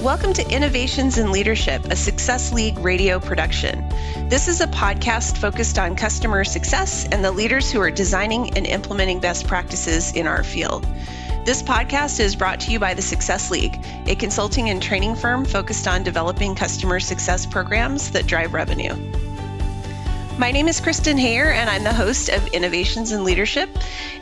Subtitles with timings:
[0.00, 3.86] Welcome to Innovations in Leadership, a Success League radio production.
[4.30, 8.66] This is a podcast focused on customer success and the leaders who are designing and
[8.66, 10.86] implementing best practices in our field.
[11.44, 15.44] This podcast is brought to you by the Success League, a consulting and training firm
[15.44, 18.94] focused on developing customer success programs that drive revenue.
[20.40, 23.68] My name is Kristen Hayer, and I'm the host of Innovations in Leadership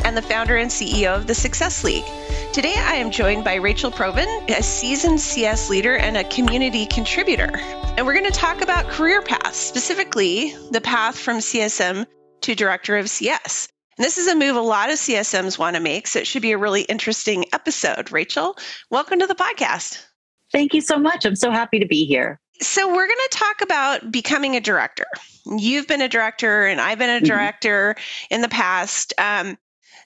[0.05, 2.05] and the founder and CEO of the Success League.
[2.53, 7.57] Today, I am joined by Rachel Provan, a seasoned CS leader and a community contributor.
[7.97, 12.05] And we're going to talk about career paths, specifically the path from CSM
[12.41, 13.69] to Director of CS.
[13.97, 16.43] And this is a move a lot of CSMs want to make, so it should
[16.43, 18.11] be a really interesting episode.
[18.11, 18.57] Rachel,
[18.91, 20.05] welcome to the podcast.
[20.51, 21.25] Thank you so much.
[21.25, 22.41] I'm so happy to be here.
[22.61, 25.07] So, we're going to talk about becoming a director.
[25.47, 27.27] You've been a director, and I've been a mm-hmm.
[27.27, 28.35] director mm-hmm.
[28.35, 29.15] in the past.
[29.19, 29.57] Um,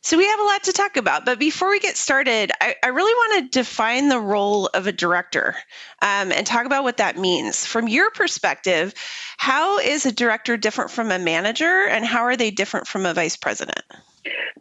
[0.03, 1.25] so, we have a lot to talk about.
[1.25, 4.93] But before we get started, I, I really want to define the role of a
[4.93, 5.57] director
[6.03, 7.65] um, and talk about what that means.
[7.65, 8.93] From your perspective,
[9.39, 13.15] how is a director different from a manager, and how are they different from a
[13.15, 13.83] vice president?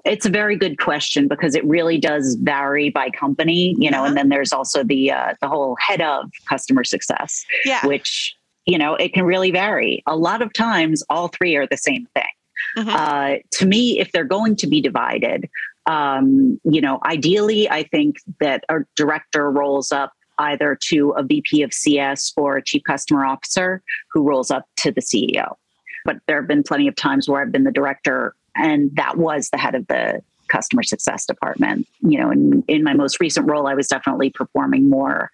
[0.05, 4.07] It's a very good question because it really does vary by company, you know, uh-huh.
[4.07, 7.85] and then there's also the uh, the whole head of customer success, yeah.
[7.85, 10.01] which you know it can really vary.
[10.07, 12.23] A lot of times, all three are the same thing.
[12.77, 12.89] Mm-hmm.
[12.89, 15.49] Uh, to me, if they're going to be divided,
[15.85, 21.61] um, you know, ideally, I think that a director rolls up either to a VP
[21.61, 25.55] of CS or a chief customer officer who rolls up to the CEO.
[26.05, 29.49] But there have been plenty of times where I've been the director and that was
[29.49, 31.87] the head of the customer success department.
[32.01, 35.31] You know, in, in my most recent role, I was definitely performing more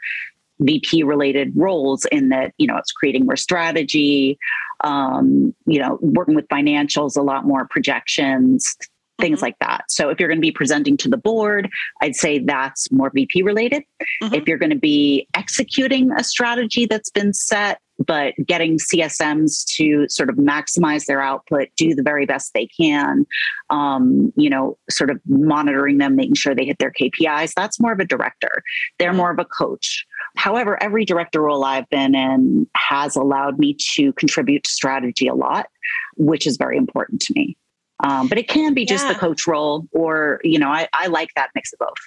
[0.60, 4.38] VP related roles in that, you know, it's creating more strategy,
[4.84, 8.76] um, you know, working with financials, a lot more projections,
[9.20, 9.46] things mm-hmm.
[9.46, 9.86] like that.
[9.90, 11.70] So if you're going to be presenting to the board,
[12.02, 13.84] I'd say that's more VP related.
[14.24, 14.34] Mm-hmm.
[14.34, 20.08] If you're going to be executing a strategy that's been set, but getting CSMs to
[20.10, 23.26] sort of maximize their output, do the very best they can,
[23.70, 27.92] um, you know, sort of monitoring them, making sure they hit their KPIs, that's more
[27.92, 28.64] of a director.
[29.00, 30.06] They're more of a coach.
[30.36, 35.36] However, every director role I've been in has allowed me to contribute to strategy a
[35.36, 35.68] lot,
[36.16, 37.58] which is very important to me.
[38.04, 39.14] Um, but it can be just yeah.
[39.14, 41.98] the coach role, or, you know, I, I like that mix of both.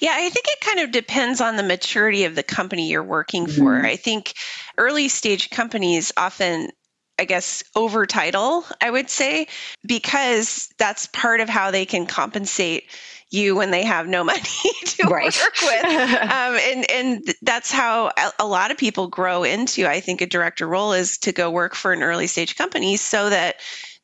[0.00, 3.46] Yeah, I think it kind of depends on the maturity of the company you're working
[3.46, 3.62] mm-hmm.
[3.62, 3.84] for.
[3.84, 4.34] I think
[4.76, 6.70] early stage companies often
[7.18, 9.46] I guess, over title, I would say,
[9.86, 12.90] because that's part of how they can compensate
[13.30, 14.40] you when they have no money
[14.86, 15.24] to right.
[15.24, 15.84] work with.
[16.22, 20.66] um, and, and that's how a lot of people grow into, I think, a director
[20.66, 23.56] role is to go work for an early stage company so that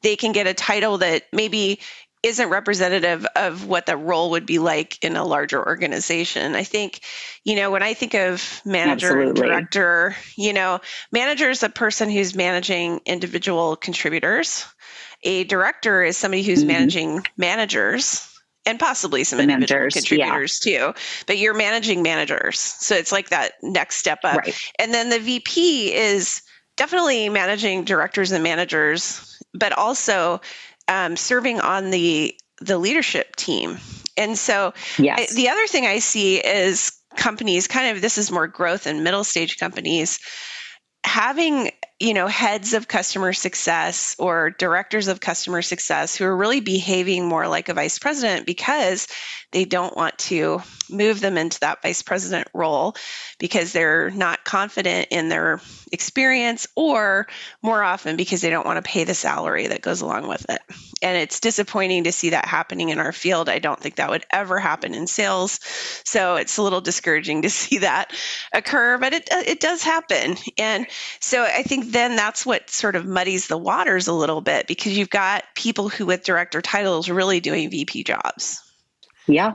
[0.02, 1.80] they can get a title that maybe
[2.22, 6.54] isn't representative of what the role would be like in a larger organization.
[6.54, 7.00] I think,
[7.44, 10.80] you know, when I think of manager and director, you know,
[11.12, 14.66] manager is a person who's managing individual contributors.
[15.22, 16.68] A director is somebody who's mm-hmm.
[16.68, 18.26] managing managers
[18.66, 20.78] and possibly some individual managers, contributors yeah.
[20.88, 20.94] too.
[21.26, 22.58] But you're managing managers.
[22.58, 24.36] So it's like that next step up.
[24.36, 24.54] Right.
[24.78, 26.42] And then the VP is
[26.76, 30.40] definitely managing directors and managers, but also
[30.90, 33.78] um, serving on the the leadership team.
[34.18, 35.32] And so yes.
[35.32, 39.02] I, the other thing I see is companies kind of this is more growth in
[39.02, 40.18] middle stage companies
[41.04, 46.60] having you know heads of customer success or directors of customer success who are really
[46.60, 49.06] behaving more like a vice president because
[49.52, 52.94] they don't want to move them into that vice president role
[53.38, 55.60] because they're not confident in their
[55.92, 57.26] experience or
[57.62, 60.60] more often because they don't want to pay the salary that goes along with it.
[61.02, 63.48] And it's disappointing to see that happening in our field.
[63.48, 65.58] I don't think that would ever happen in sales.
[66.04, 68.12] So it's a little discouraging to see that
[68.52, 70.36] occur, but it it does happen.
[70.58, 70.86] And
[71.20, 74.96] so I think then that's what sort of muddies the waters a little bit because
[74.96, 78.60] you've got people who with director titles really doing VP jobs.
[79.26, 79.54] Yeah.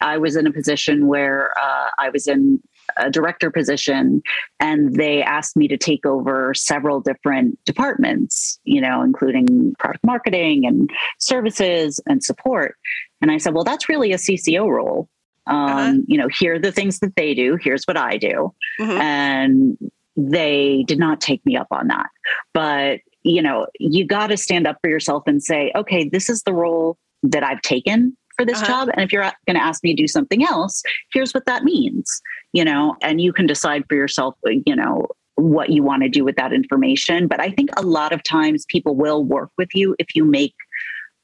[0.00, 2.60] I was in a position where uh, I was in
[2.96, 4.22] a director position
[4.60, 10.66] and they asked me to take over several different departments, you know, including product marketing
[10.66, 12.76] and services and support.
[13.22, 15.08] And I said, well, that's really a CCO role.
[15.46, 15.92] Um, uh-huh.
[16.06, 18.54] You know, here are the things that they do, here's what I do.
[18.80, 19.00] Mm-hmm.
[19.00, 19.78] And
[20.16, 22.06] they did not take me up on that.
[22.52, 26.42] But, you know, you got to stand up for yourself and say, okay, this is
[26.42, 28.66] the role that I've taken for this uh-huh.
[28.66, 28.88] job.
[28.92, 30.82] And if you're going to ask me to do something else,
[31.12, 32.20] here's what that means,
[32.52, 35.06] you know, and you can decide for yourself, you know,
[35.36, 37.26] what you want to do with that information.
[37.26, 40.54] But I think a lot of times people will work with you if you make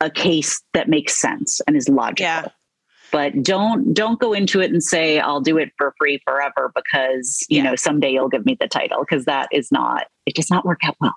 [0.00, 2.24] a case that makes sense and is logical.
[2.24, 2.48] Yeah.
[3.10, 7.44] But don't don't go into it and say I'll do it for free forever because
[7.48, 7.62] you yeah.
[7.64, 10.80] know someday you'll give me the title because that is not it does not work
[10.84, 11.14] out well.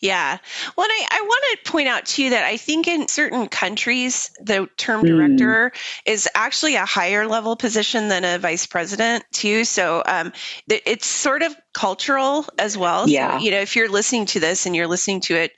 [0.00, 0.38] Yeah.
[0.76, 4.68] Well, I, I want to point out too that I think in certain countries, the
[4.76, 5.06] term hmm.
[5.06, 6.00] director mm.
[6.06, 9.64] is actually a higher level position than a vice president too.
[9.64, 10.32] So um,
[10.68, 13.08] it's sort of cultural as well.
[13.08, 13.38] Yeah.
[13.38, 15.52] So, you know, if you're listening to this and you're listening to it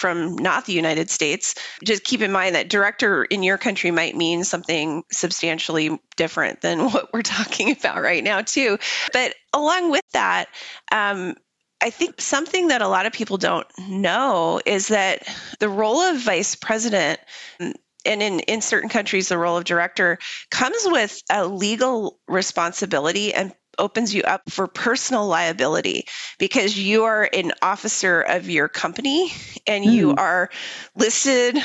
[0.00, 1.54] from not the United States,
[1.84, 6.84] just keep in mind that director in your country might mean something substantially different than
[6.90, 8.78] what we're talking about right now, too.
[9.12, 10.46] But along with that,
[10.90, 11.34] um,
[11.82, 15.28] I think something that a lot of people don't know is that
[15.60, 17.20] the role of vice president
[17.58, 20.18] and in, in certain countries, the role of director
[20.50, 26.06] comes with a legal responsibility and opens you up for personal liability
[26.38, 29.32] because you are an officer of your company
[29.66, 29.92] and mm.
[29.92, 30.18] you hmm.
[30.18, 30.50] are
[30.94, 31.56] listed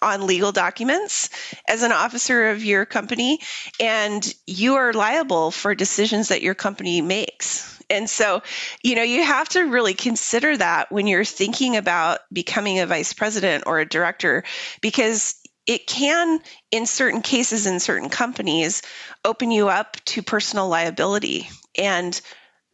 [0.00, 1.28] on legal documents
[1.68, 3.40] as an officer of your company
[3.80, 7.82] and you are liable for decisions that your company makes.
[7.90, 8.42] And so,
[8.82, 13.12] you know, you have to really consider that when you're thinking about becoming a vice
[13.12, 14.44] president or a director
[14.80, 16.40] because it can,
[16.70, 18.82] in certain cases, in certain companies,
[19.24, 21.48] open you up to personal liability.
[21.76, 22.20] And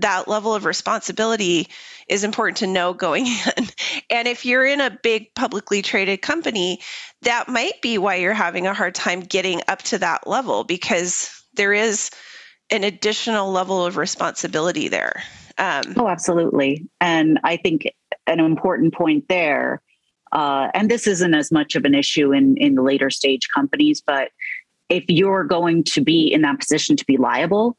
[0.01, 1.69] that level of responsibility
[2.09, 3.27] is important to know going
[3.57, 3.67] in.
[4.11, 6.81] And if you're in a big publicly traded company,
[7.23, 11.45] that might be why you're having a hard time getting up to that level because
[11.55, 12.11] there is
[12.71, 15.23] an additional level of responsibility there.
[15.59, 16.89] Um, oh, absolutely.
[17.01, 17.93] And I think
[18.27, 19.83] an important point there
[20.33, 24.03] uh, and this isn't as much of an issue in in the later stage companies,
[24.05, 24.31] but
[24.89, 27.77] if you're going to be in that position to be liable,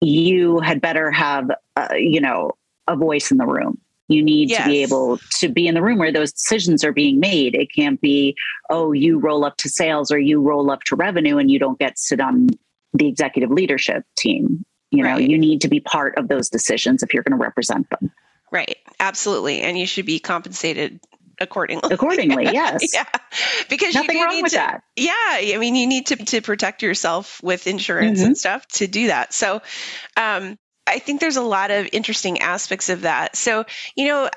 [0.00, 2.52] you had better have uh, you know
[2.88, 3.78] a voice in the room.
[4.08, 4.62] You need yes.
[4.62, 7.54] to be able to be in the room where those decisions are being made.
[7.54, 8.36] It can't be,
[8.68, 11.78] oh, you roll up to sales or you roll up to revenue and you don't
[11.78, 12.48] get sit on
[12.92, 14.66] the executive leadership team.
[14.90, 15.30] You know, right.
[15.30, 18.10] you need to be part of those decisions if you're going to represent them.
[18.50, 18.76] Right.
[19.00, 19.62] Absolutely.
[19.62, 21.00] And you should be compensated
[21.40, 21.92] accordingly.
[21.92, 22.94] Accordingly, yes.
[22.94, 23.04] yeah.
[23.68, 24.82] Because nothing you wrong need with to, that.
[24.96, 25.12] Yeah.
[25.16, 28.28] I mean, you need to, to protect yourself with insurance mm-hmm.
[28.28, 29.32] and stuff to do that.
[29.32, 29.62] So,
[30.16, 33.36] um, I think there's a lot of interesting aspects of that.
[33.36, 33.64] So,
[33.94, 34.28] you know,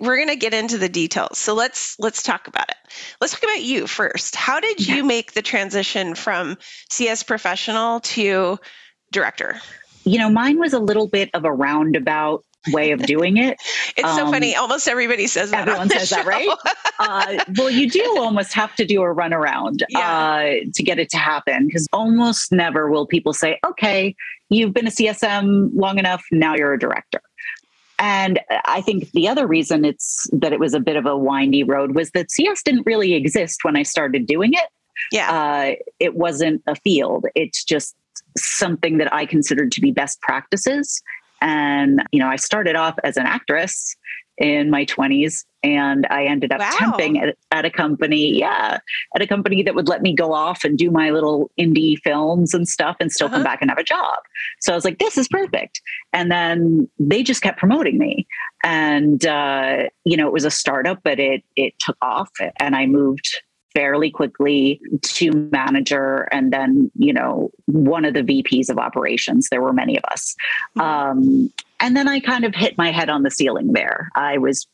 [0.00, 1.38] we're going to get into the details.
[1.38, 2.76] So let's let's talk about it.
[3.20, 4.34] Let's talk about you first.
[4.34, 6.58] How did you make the transition from
[6.90, 8.58] CS professional to
[9.12, 9.60] director?
[10.04, 13.58] You know, mine was a little bit of a roundabout way of doing it.
[13.96, 14.54] it's um, so funny.
[14.56, 15.68] Almost everybody says that.
[15.68, 16.16] Everyone says show.
[16.16, 16.48] that, right?
[16.98, 20.00] uh, well, you do almost have to do a runaround yeah.
[20.00, 24.14] uh, to get it to happen because almost never will people say, okay,
[24.48, 27.20] you've been a CSM long enough, now you're a director.
[27.98, 31.62] And I think the other reason it's that it was a bit of a windy
[31.62, 34.68] road was that CS didn't really exist when I started doing it.
[35.12, 35.30] Yeah.
[35.30, 37.26] Uh, it wasn't a field.
[37.34, 37.94] It's just
[38.36, 41.02] something that I considered to be best practices.
[41.40, 43.96] And, you know, I started off as an actress
[44.36, 46.70] in my 20s and I ended up wow.
[46.72, 48.78] temping at, at, a company, yeah,
[49.14, 52.52] at a company that would let me go off and do my little indie films
[52.52, 53.36] and stuff and still uh-huh.
[53.36, 54.18] come back and have a job.
[54.60, 55.80] So I was like, this is perfect.
[56.12, 58.26] And then they just kept promoting me.
[58.64, 62.86] And, uh, you know, it was a startup, but it, it took off and I
[62.86, 63.40] moved
[63.74, 69.48] fairly quickly to manager and then you know one of the vps of operations.
[69.50, 70.34] There were many of us.
[70.76, 70.80] Mm-hmm.
[70.80, 74.10] um, and then i kind of hit my head on the ceiling there.
[74.14, 74.66] I was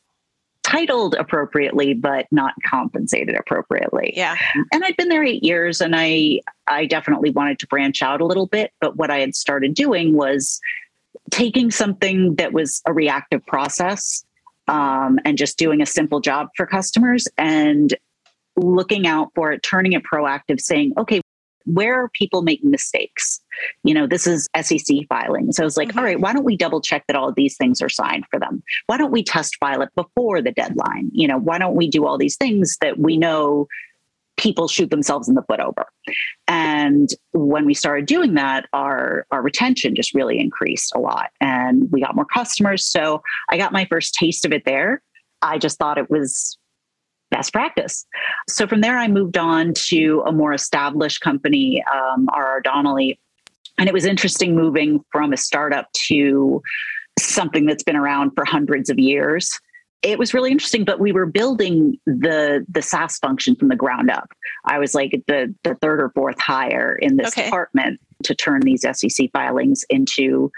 [0.62, 4.12] titled appropriately but not compensated appropriately.
[4.16, 4.36] Yeah.
[4.72, 8.26] And i'd been there eight years and i i definitely wanted to branch out a
[8.26, 10.60] little bit but what i had started doing was
[11.30, 14.24] taking something that was a reactive process
[14.68, 17.94] um, and just doing a simple job for customers and
[18.60, 21.20] looking out for it, turning it proactive, saying, okay,
[21.64, 23.40] where are people making mistakes?
[23.84, 25.52] You know, this is SEC filing.
[25.52, 25.98] So I was like, mm-hmm.
[25.98, 28.40] all right, why don't we double check that all of these things are signed for
[28.40, 28.62] them?
[28.86, 31.10] Why don't we test file it before the deadline?
[31.12, 33.66] You know, why don't we do all these things that we know
[34.36, 35.86] people shoot themselves in the foot over?
[36.48, 41.90] And when we started doing that, our, our retention just really increased a lot and
[41.92, 42.86] we got more customers.
[42.86, 45.02] So I got my first taste of it there.
[45.42, 46.58] I just thought it was
[47.30, 48.06] best practice.
[48.48, 52.60] So from there, I moved on to a more established company, um, R.R.
[52.60, 53.18] Donnelley.
[53.78, 56.62] And it was interesting moving from a startup to
[57.18, 59.58] something that's been around for hundreds of years.
[60.02, 64.10] It was really interesting, but we were building the the SaaS function from the ground
[64.10, 64.32] up.
[64.64, 67.44] I was like the the third or fourth hire in this okay.
[67.44, 70.50] department to turn these SEC filings into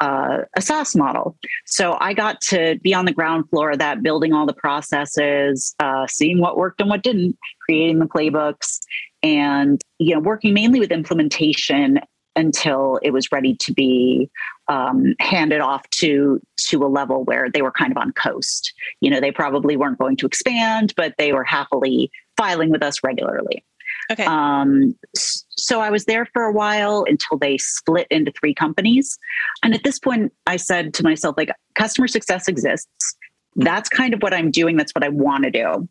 [0.00, 1.36] uh, a SaaS model.
[1.66, 5.74] So I got to be on the ground floor of that, building all the processes,
[5.78, 8.80] uh, seeing what worked and what didn't, creating the playbooks.
[9.22, 11.98] and you know working mainly with implementation
[12.36, 14.28] until it was ready to be
[14.68, 18.72] um, handed off to to a level where they were kind of on coast.
[19.00, 23.02] You know, they probably weren't going to expand, but they were happily filing with us
[23.04, 23.64] regularly.
[24.12, 24.24] Okay.
[24.24, 29.18] Um, so I was there for a while until they split into three companies.
[29.62, 33.16] And at this point, I said to myself, like, customer success exists.
[33.56, 34.76] That's kind of what I'm doing.
[34.76, 35.88] That's what I want to do.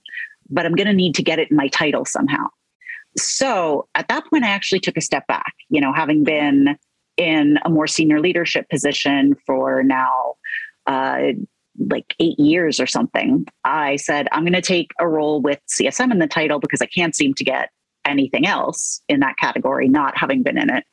[0.50, 2.48] But I'm going to need to get it in my title somehow.
[3.17, 6.77] So at that point, I actually took a step back, you know, having been
[7.17, 10.36] in a more senior leadership position for now
[10.88, 11.34] uh,
[11.89, 13.46] like eight years or something.
[13.63, 16.88] I said, I'm going to take a role with CSM in the title because I
[16.88, 17.70] can't seem to get
[18.05, 20.83] anything else in that category, not having been in it.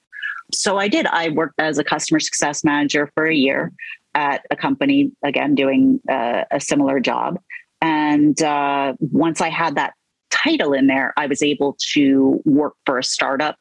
[0.53, 1.07] So I did.
[1.07, 3.73] I worked as a customer success manager for a year
[4.15, 7.39] at a company, again, doing uh, a similar job.
[7.81, 9.95] And uh, once I had that
[10.31, 13.59] title in there, I was able to work for a startup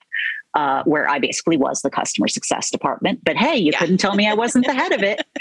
[0.55, 3.23] uh, where I basically was the customer success department.
[3.23, 3.79] But hey, you yeah.
[3.79, 5.23] couldn't tell me I wasn't the head of it.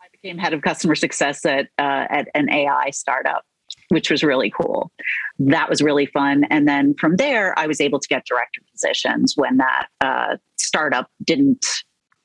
[0.00, 3.44] I became head of customer success at uh, at an AI startup,
[3.88, 4.90] which was really cool.
[5.38, 6.44] That was really fun.
[6.50, 11.10] And then from there, I was able to get director positions when that uh, startup
[11.24, 11.64] didn't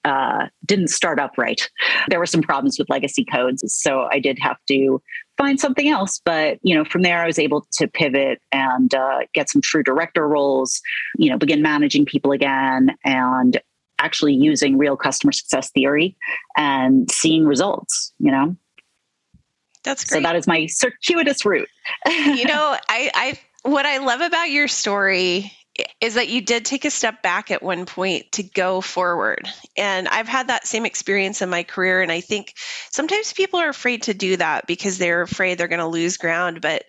[0.06, 1.70] uh, didn't start up right.
[2.10, 5.02] There were some problems with legacy codes, so I did have to
[5.38, 6.22] find something else.
[6.26, 9.84] But you know, from there, I was able to pivot and uh, get some true
[9.84, 10.82] director roles.
[11.18, 13.62] You know, begin managing people again and
[14.00, 16.18] actually using real customer success theory
[16.58, 18.12] and seeing results.
[18.20, 18.58] You know,
[19.84, 20.20] that's great.
[20.20, 21.70] So that is my circuitous route.
[22.08, 25.52] you know, I, I what I love about your story
[26.02, 29.48] is that you did take a step back at one point to go forward.
[29.76, 32.02] And I've had that same experience in my career.
[32.02, 32.54] And I think
[32.92, 36.62] sometimes people are afraid to do that because they're afraid they're going to lose ground.
[36.62, 36.84] But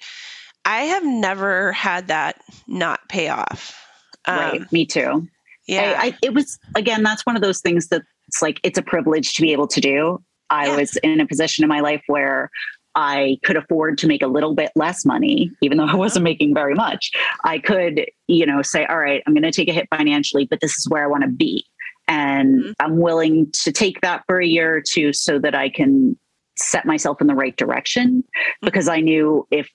[0.66, 3.80] I have never had that not pay off.
[4.26, 4.72] Um, right.
[4.72, 5.28] Me too.
[5.66, 5.98] Yeah.
[5.98, 8.82] I, I, it was, again, that's one of those things that it's like, it's a
[8.82, 10.22] privilege to be able to do.
[10.50, 10.76] I yeah.
[10.76, 12.50] was in a position in my life where
[12.94, 16.54] I could afford to make a little bit less money, even though I wasn't making
[16.54, 17.10] very much.
[17.44, 20.60] I could, you know, say, all right, I'm going to take a hit financially, but
[20.60, 21.64] this is where I want to be.
[22.06, 22.72] And mm-hmm.
[22.80, 26.16] I'm willing to take that for a year or two so that I can
[26.56, 28.66] set myself in the right direction mm-hmm.
[28.66, 29.68] because I knew if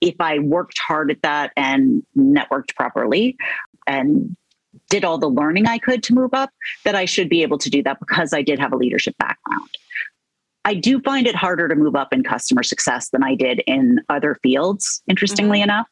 [0.00, 3.36] if I worked hard at that and networked properly
[3.86, 4.36] and
[4.90, 6.50] did all the learning I could to move up,
[6.84, 9.68] that I should be able to do that because I did have a leadership background.
[10.64, 14.00] I do find it harder to move up in customer success than I did in
[14.08, 15.70] other fields, interestingly mm-hmm.
[15.70, 15.86] enough.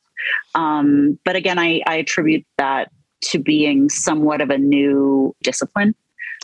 [0.54, 2.90] Um, but again, I, I, attribute that
[3.22, 5.94] to being somewhat of a new discipline.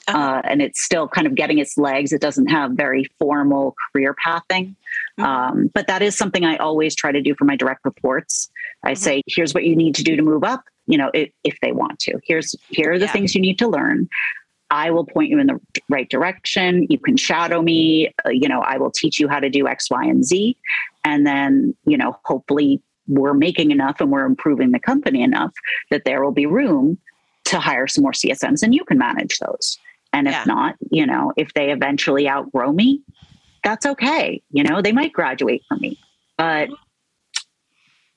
[0.09, 0.19] Uh-huh.
[0.19, 2.12] Uh, and it's still kind of getting its legs.
[2.12, 4.76] It doesn't have very formal career pathing.
[5.19, 5.25] Mm-hmm.
[5.25, 8.50] Um, but that is something I always try to do for my direct reports.
[8.83, 9.02] I mm-hmm.
[9.02, 11.73] say, here's what you need to do to move up, you know, if, if they
[11.73, 12.19] want to.
[12.25, 13.12] Here's here are the yeah.
[13.12, 14.09] things you need to learn.
[14.73, 15.61] I will point you in the
[15.91, 16.87] right direction.
[16.88, 18.12] You can shadow me.
[18.25, 20.57] Uh, you know, I will teach you how to do X, Y, and Z.
[21.05, 25.52] And then, you know, hopefully we're making enough and we're improving the company enough
[25.91, 26.97] that there will be room
[27.45, 29.79] to hire some more CSMs and you can manage those.
[30.14, 30.45] And if yeah.
[30.47, 33.02] not, you know, if they eventually outgrow me,
[33.62, 34.43] that's okay.
[34.52, 35.99] You know, they might graduate from me,
[36.38, 36.71] but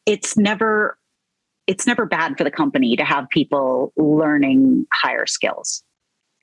[0.05, 0.97] it's never
[1.67, 5.83] it's never bad for the company to have people learning higher skills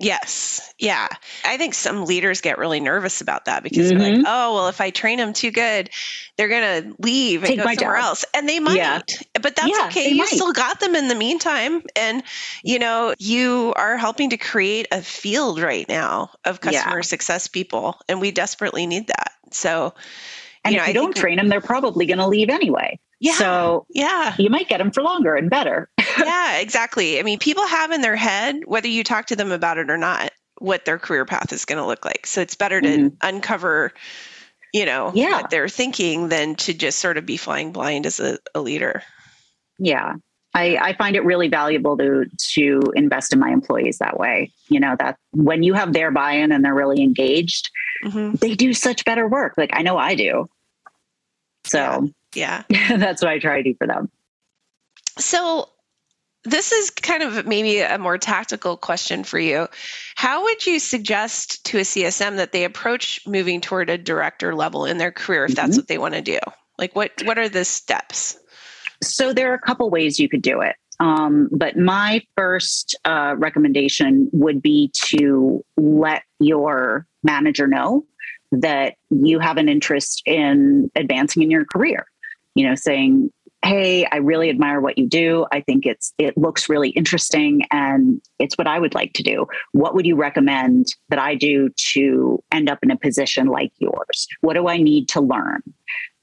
[0.03, 0.75] Yes.
[0.79, 1.09] Yeah.
[1.45, 3.99] I think some leaders get really nervous about that because mm-hmm.
[3.99, 4.27] they're like, mm-hmm.
[4.27, 5.91] oh, well, if I train them too good,
[6.37, 8.05] they're going to leave and go somewhere job.
[8.05, 8.25] else.
[8.35, 9.01] And they might, yeah.
[9.35, 10.11] but that's yeah, okay.
[10.11, 10.29] You might.
[10.29, 11.83] still got them in the meantime.
[11.95, 12.23] And,
[12.65, 17.03] you know, you are helping to create a field right now of customer yeah.
[17.03, 17.99] success people.
[18.09, 19.33] And we desperately need that.
[19.53, 19.95] So,
[20.65, 22.99] and you know, if you I don't train them, they're probably going to leave anyway.
[23.23, 23.35] Yeah.
[23.35, 25.89] So yeah, you might get them for longer and better.
[26.25, 27.19] yeah, exactly.
[27.19, 29.99] I mean, people have in their head, whether you talk to them about it or
[29.99, 32.27] not, what their career path is going to look like.
[32.27, 33.17] So it's better to mm-hmm.
[33.21, 33.93] uncover,
[34.73, 35.43] you know, yeah.
[35.43, 39.03] what they're thinking than to just sort of be flying blind as a, a leader.
[39.79, 40.15] Yeah.
[40.55, 44.53] I, I, find it really valuable to to invest in my employees that way.
[44.69, 47.71] You know that when you have their buy-in and they're really engaged,
[48.05, 48.35] mm-hmm.
[48.35, 49.55] they do such better work.
[49.57, 50.51] Like I know I do.
[51.65, 52.65] So yeah.
[52.89, 54.11] That's what I try to do for them.
[55.19, 55.69] So,
[56.45, 59.69] this is kind of maybe a more tactical question for you.
[60.17, 64.85] How would you suggest to a CSM that they approach moving toward a director level
[64.85, 65.79] in their career if that's mm-hmm.
[65.79, 66.39] what they want to do?
[66.79, 68.39] Like what what are the steps?
[69.03, 70.77] So there are a couple ways you could do it.
[71.01, 78.05] Um, but my first uh, recommendation would be to let your manager know
[78.53, 82.07] that you have an interest in advancing in your career
[82.55, 83.31] you know, saying,
[83.65, 85.47] hey i really admire what you do.
[85.53, 89.47] I think it's it looks really interesting and it's what i would like to do.
[89.73, 94.27] What would you recommend that i do to end up in a position like yours?
[94.41, 95.63] What do i need to learn?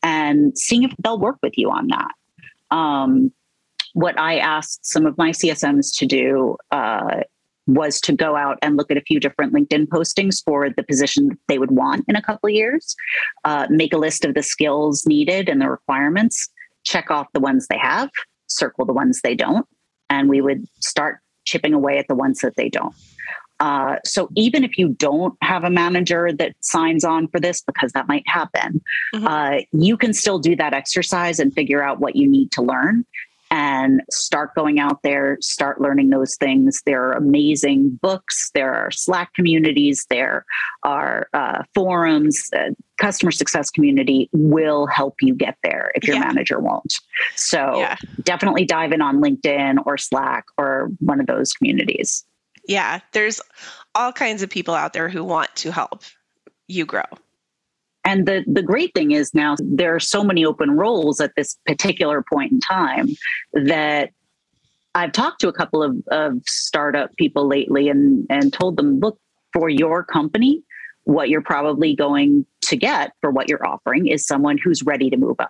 [0.04, 2.76] And seeing if they'll work with you on that.
[2.76, 3.32] Um,
[3.94, 7.22] what i asked some of my csms to do uh,
[7.70, 11.38] was to go out and look at a few different LinkedIn postings for the position
[11.48, 12.96] they would want in a couple of years,
[13.46, 16.50] uh, make a list of the skills needed and the requirements,
[16.90, 18.10] check off the ones they have,
[18.48, 19.66] circle the ones they don't,
[20.10, 22.96] and we would start chipping away at the ones that they don't.
[23.60, 27.92] Uh, so even if you don't have a manager that signs on for this, because
[27.92, 28.82] that might happen,
[29.14, 29.28] mm-hmm.
[29.28, 33.06] uh, you can still do that exercise and figure out what you need to learn
[33.52, 36.82] and start going out there, start learning those things.
[36.86, 40.46] There are amazing books, there are Slack communities, there
[40.84, 42.50] are uh, forums.
[42.56, 46.26] Uh, customer success community will help you get there if your yeah.
[46.26, 46.94] manager won't.
[47.36, 47.96] So yeah.
[48.24, 52.26] definitely dive in on LinkedIn or Slack or one of those communities.
[52.68, 53.42] Yeah, there's
[53.96, 56.04] all kinds of people out there who want to help
[56.68, 57.04] you grow.
[58.06, 61.58] And the, the great thing is now there are so many open roles at this
[61.66, 63.10] particular point in time
[63.54, 64.12] that
[64.96, 69.20] I've talked to a couple of, of startup people lately and, and told them, look,
[69.54, 70.64] for your company,
[71.04, 75.18] what you're probably going to get for what you're offering is someone who's ready to
[75.18, 75.50] move up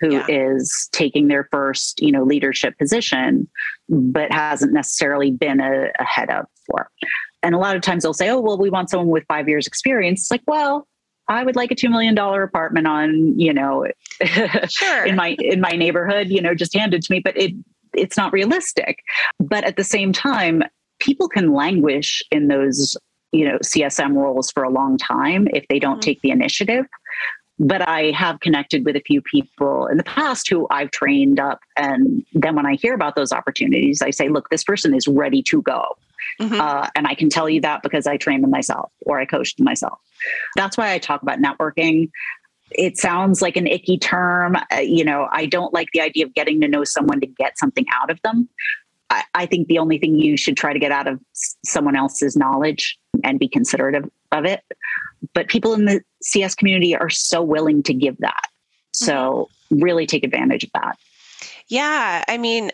[0.00, 0.26] who yeah.
[0.28, 3.48] is taking their first you know leadership position
[3.88, 6.90] but hasn't necessarily been a, a head of for
[7.42, 9.66] and a lot of times they'll say oh well we want someone with five years
[9.66, 10.86] experience it's like well
[11.28, 13.86] I would like a two million dollar apartment on, you know,
[14.68, 15.04] sure.
[15.04, 17.20] in my in my neighborhood, you know, just handed to me.
[17.20, 17.52] But it
[17.94, 18.98] it's not realistic.
[19.38, 20.62] But at the same time,
[20.98, 22.96] people can languish in those,
[23.32, 26.00] you know, CSM roles for a long time if they don't mm-hmm.
[26.00, 26.86] take the initiative.
[27.58, 31.60] But I have connected with a few people in the past who I've trained up.
[31.76, 35.40] And then when I hear about those opportunities, I say, look, this person is ready
[35.44, 35.96] to go.
[36.40, 36.60] Mm-hmm.
[36.60, 39.58] Uh, and I can tell you that because I trained them myself or I coached
[39.58, 39.98] them myself.
[40.56, 42.10] That's why I talk about networking.
[42.70, 44.56] It sounds like an icky term.
[44.56, 47.58] Uh, you know, I don't like the idea of getting to know someone to get
[47.58, 48.48] something out of them.
[49.10, 51.20] I, I think the only thing you should try to get out of
[51.64, 54.62] someone else's knowledge and be considerate of, of it.
[55.34, 58.42] But people in the CS community are so willing to give that.
[58.92, 59.82] So mm-hmm.
[59.82, 60.96] really take advantage of that.
[61.68, 62.24] Yeah.
[62.26, 62.70] I mean,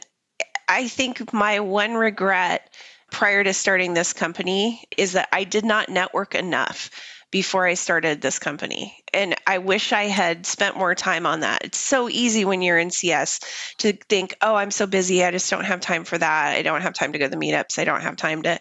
[0.68, 2.72] I think my one regret
[3.11, 6.90] prior to starting this company is that I did not network enough
[7.31, 8.96] before I started this company.
[9.12, 11.64] And I wish I had spent more time on that.
[11.64, 13.40] It's so easy when you're in CS
[13.79, 15.25] to think, oh, I'm so busy.
[15.25, 16.57] I just don't have time for that.
[16.57, 17.79] I don't have time to go to the meetups.
[17.79, 18.59] I don't have time to,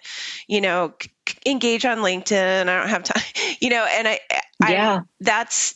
[0.47, 0.93] you know,
[1.45, 2.67] engage on LinkedIn.
[2.67, 3.23] I don't have time,
[3.59, 4.19] you know, and I,
[4.69, 4.93] yeah.
[4.93, 5.75] I, that's,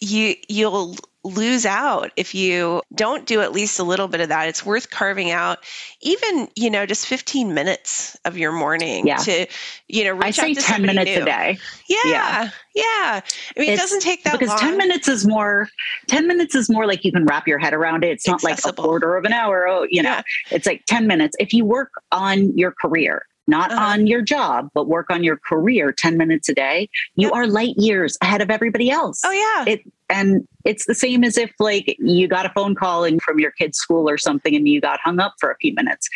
[0.00, 4.48] you, you'll lose out if you don't do at least a little bit of that.
[4.48, 5.58] It's worth carving out
[6.00, 9.16] even, you know, just 15 minutes of your morning yeah.
[9.16, 9.46] to,
[9.88, 11.22] you know, I say 10 minutes new.
[11.22, 11.58] a day.
[11.88, 11.98] Yeah.
[12.06, 12.50] Yeah.
[12.74, 12.84] yeah.
[12.84, 13.22] I
[13.56, 14.70] mean, it's, it doesn't take that long because long.
[14.70, 15.68] 10 minutes is more,
[16.08, 18.12] 10 minutes is more like you can wrap your head around it.
[18.12, 18.68] It's not Accessible.
[18.68, 19.68] like a quarter of an hour.
[19.68, 20.22] Oh, you know, yeah.
[20.50, 21.36] it's like 10 minutes.
[21.38, 23.84] If you work on your career, not uh-huh.
[23.84, 27.34] on your job, but work on your career 10 minutes a day, you yep.
[27.34, 29.20] are light years ahead of everybody else.
[29.24, 29.74] Oh, yeah.
[29.74, 33.38] It, and it's the same as if like you got a phone call in from
[33.38, 36.08] your kid's school or something and you got hung up for a few minutes.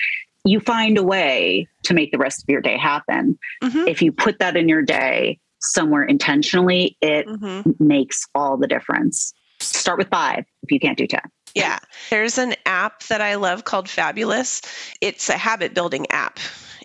[0.44, 3.38] You find a way to make the rest of your day happen.
[3.62, 3.88] Mm-hmm.
[3.88, 7.70] If you put that in your day somewhere intentionally, it mm-hmm.
[7.78, 9.32] makes all the difference.
[9.60, 11.20] Start with five if you can't do 10.
[11.54, 11.78] Yeah.
[12.10, 14.60] There's an app that I love called Fabulous.
[15.00, 16.38] It's a habit building app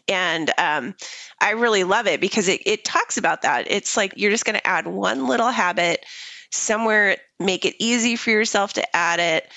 [0.09, 0.95] and um,
[1.39, 3.69] I really love it because it, it talks about that.
[3.69, 6.05] It's like you're just going to add one little habit
[6.51, 9.49] somewhere, make it easy for yourself to add it,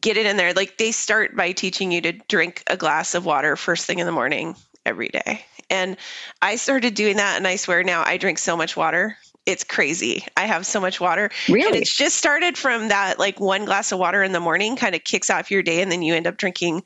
[0.00, 0.52] get it in there.
[0.52, 4.06] Like they start by teaching you to drink a glass of water first thing in
[4.06, 5.44] the morning every day.
[5.68, 5.96] And
[6.42, 10.24] I started doing that, and I swear now I drink so much water it's crazy.
[10.36, 11.30] I have so much water.
[11.48, 11.66] Really?
[11.66, 14.94] And it's just started from that like one glass of water in the morning kind
[14.94, 16.82] of kicks off your day and then you end up drinking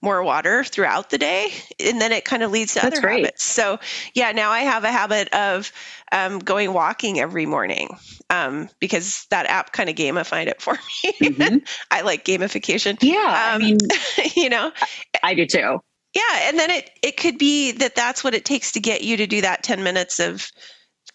[0.00, 3.24] more water throughout the day and then it kind of leads to That's other great.
[3.24, 3.44] habits.
[3.44, 3.78] So
[4.14, 5.72] yeah, now I have a habit of
[6.12, 7.96] um, going walking every morning
[8.30, 11.12] um, because that app kind of gamified it for me.
[11.20, 11.56] Mm-hmm.
[11.90, 12.96] I like gamification.
[13.02, 13.18] Yeah,
[13.54, 13.78] um, I mean,
[14.34, 14.72] you know,
[15.22, 15.80] I do too.
[16.14, 19.18] Yeah, and then it it could be that that's what it takes to get you
[19.18, 20.50] to do that 10 minutes of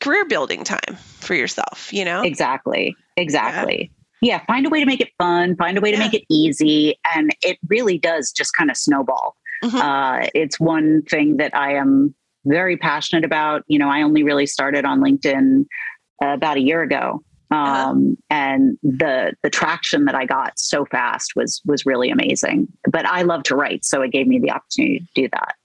[0.03, 2.21] career building time for yourself, you know?
[2.21, 2.95] Exactly.
[3.15, 3.91] Exactly.
[4.21, 4.39] Yeah.
[4.39, 6.03] yeah find a way to make it fun, find a way to yeah.
[6.03, 6.99] make it easy.
[7.15, 9.35] And it really does just kind of snowball.
[9.63, 9.77] Mm-hmm.
[9.77, 12.13] Uh, it's one thing that I am
[12.45, 13.63] very passionate about.
[13.67, 15.65] You know, I only really started on LinkedIn
[16.21, 17.23] uh, about a year ago.
[17.53, 17.89] uh-huh.
[17.89, 22.67] um, and the the traction that I got so fast was was really amazing.
[22.89, 25.55] But I love to write, so it gave me the opportunity to do that.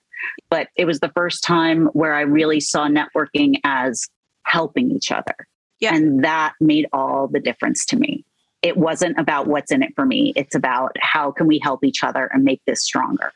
[0.51, 4.07] But it was the first time where I really saw networking as
[4.49, 5.35] helping each other,
[5.81, 5.95] yeah.
[5.95, 8.25] and that made all the difference to me.
[8.63, 12.03] It wasn't about what's in it for me; it's about how can we help each
[12.03, 13.33] other and make this stronger.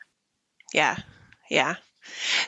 [0.73, 0.97] Yeah,
[1.49, 1.75] yeah.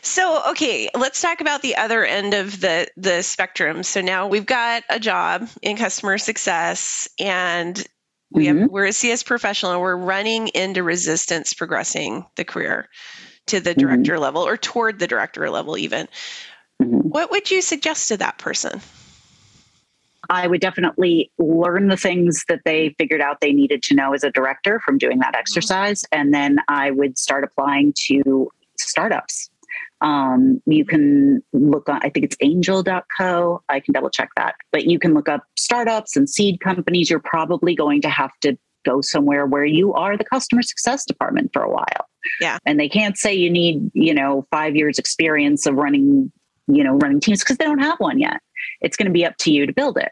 [0.01, 3.83] So, okay, let's talk about the other end of the the spectrum.
[3.83, 7.81] So now we've got a job in customer success and
[8.31, 8.61] we mm-hmm.
[8.61, 12.89] have we're a CS professional and we're running into resistance progressing the career
[13.47, 13.79] to the mm-hmm.
[13.79, 14.23] director mm-hmm.
[14.23, 16.07] level or toward the director level even.
[17.15, 18.81] What would you suggest to that person?
[20.29, 24.25] I would definitely learn the things that they figured out they needed to know as
[24.25, 25.39] a director from doing that mm-hmm.
[25.39, 26.03] exercise.
[26.11, 29.49] And then I would start applying to startups.
[30.01, 33.63] Um, you can look on, I think it's angel.co.
[33.69, 34.55] I can double check that.
[34.73, 37.09] But you can look up startups and seed companies.
[37.09, 41.51] You're probably going to have to go somewhere where you are the customer success department
[41.53, 42.09] for a while.
[42.41, 42.57] Yeah.
[42.65, 46.33] And they can't say you need, you know, five years experience of running,
[46.67, 48.41] you know, running teams because they don't have one yet.
[48.81, 50.11] It's going to be up to you to build it.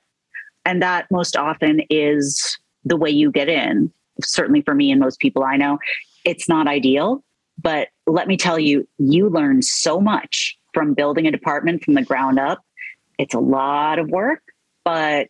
[0.65, 3.91] And that most often is the way you get in.
[4.21, 5.79] Certainly for me and most people I know,
[6.23, 7.23] it's not ideal
[7.61, 12.01] but let me tell you, you learn so much from building a department from the
[12.01, 12.61] ground up.
[13.19, 14.41] It's a lot of work,
[14.83, 15.27] but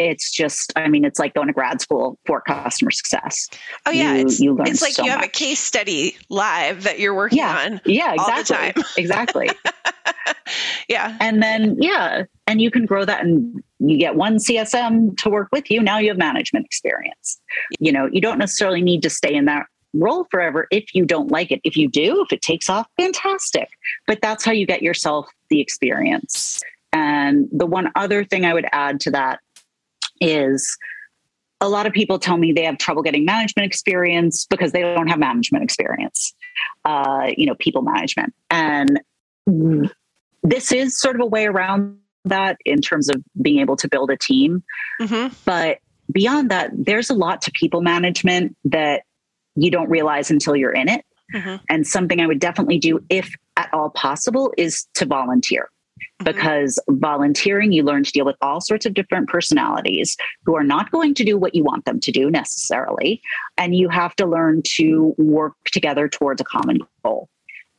[0.00, 3.48] it's just i mean it's like going to grad school for customer success.
[3.86, 5.28] Oh yeah you, it's, you learn it's like so you have much.
[5.28, 8.82] a case study live that you're working yeah, on yeah exactly.
[8.96, 9.50] exactly.
[10.88, 11.16] Yeah.
[11.20, 15.48] And then yeah and you can grow that and you get one csm to work
[15.52, 15.80] with you.
[15.80, 17.40] Now you have management experience.
[17.78, 21.30] You know you don't necessarily need to stay in that role forever if you don't
[21.30, 21.60] like it.
[21.62, 23.68] If you do, if it takes off, fantastic.
[24.08, 26.60] But that's how you get yourself the experience.
[26.92, 29.38] And the one other thing I would add to that
[30.20, 30.76] is
[31.60, 35.08] a lot of people tell me they have trouble getting management experience because they don't
[35.08, 36.34] have management experience,
[36.84, 38.34] uh, you know, people management.
[38.48, 39.00] And
[40.42, 44.10] this is sort of a way around that in terms of being able to build
[44.10, 44.62] a team.
[45.00, 45.34] Mm-hmm.
[45.44, 45.78] But
[46.10, 49.02] beyond that, there's a lot to people management that
[49.54, 51.04] you don't realize until you're in it.
[51.34, 51.56] Mm-hmm.
[51.68, 55.70] And something I would definitely do, if at all possible, is to volunteer.
[56.20, 56.24] Mm-hmm.
[56.24, 60.90] Because volunteering, you learn to deal with all sorts of different personalities who are not
[60.90, 63.22] going to do what you want them to do necessarily.
[63.56, 67.28] And you have to learn to work together towards a common goal.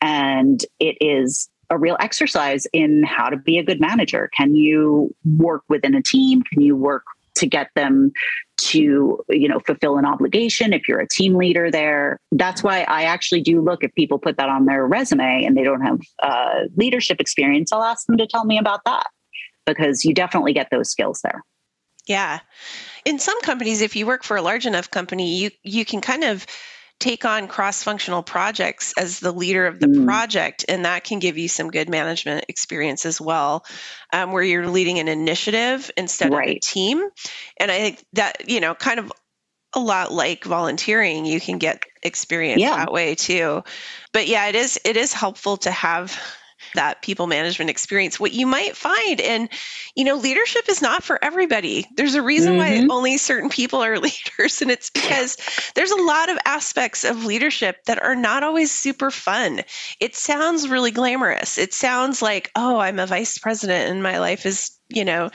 [0.01, 4.29] And it is a real exercise in how to be a good manager.
[4.35, 6.41] Can you work within a team?
[6.41, 7.03] Can you work
[7.41, 8.11] to get them
[8.57, 12.19] to you know fulfill an obligation if you're a team leader there.
[12.31, 15.63] That's why i actually do look if people put that on their resume and they
[15.63, 19.07] don't have uh, leadership experience i'll ask them to tell me about that
[19.65, 21.43] because you definitely get those skills there.
[22.07, 22.39] Yeah.
[23.05, 26.23] In some companies if you work for a large enough company you you can kind
[26.23, 26.45] of
[27.01, 30.05] take on cross functional projects as the leader of the mm.
[30.05, 33.65] project, and that can give you some good management experience as well,
[34.13, 36.49] um, where you're leading an initiative instead right.
[36.49, 37.03] of a team.
[37.59, 39.11] And I think that, you know, kind of
[39.73, 42.77] a lot like volunteering, you can get experience yeah.
[42.77, 43.63] that way too.
[44.13, 46.17] But yeah, it is it is helpful to have
[46.75, 49.49] that people management experience what you might find and
[49.95, 51.87] you know leadership is not for everybody.
[51.95, 52.87] There's a reason mm-hmm.
[52.87, 55.37] why only certain people are leaders and it's because
[55.75, 59.61] there's a lot of aspects of leadership that are not always super fun.
[59.99, 61.57] It sounds really glamorous.
[61.57, 65.29] It sounds like oh i'm a vice president and my life is you know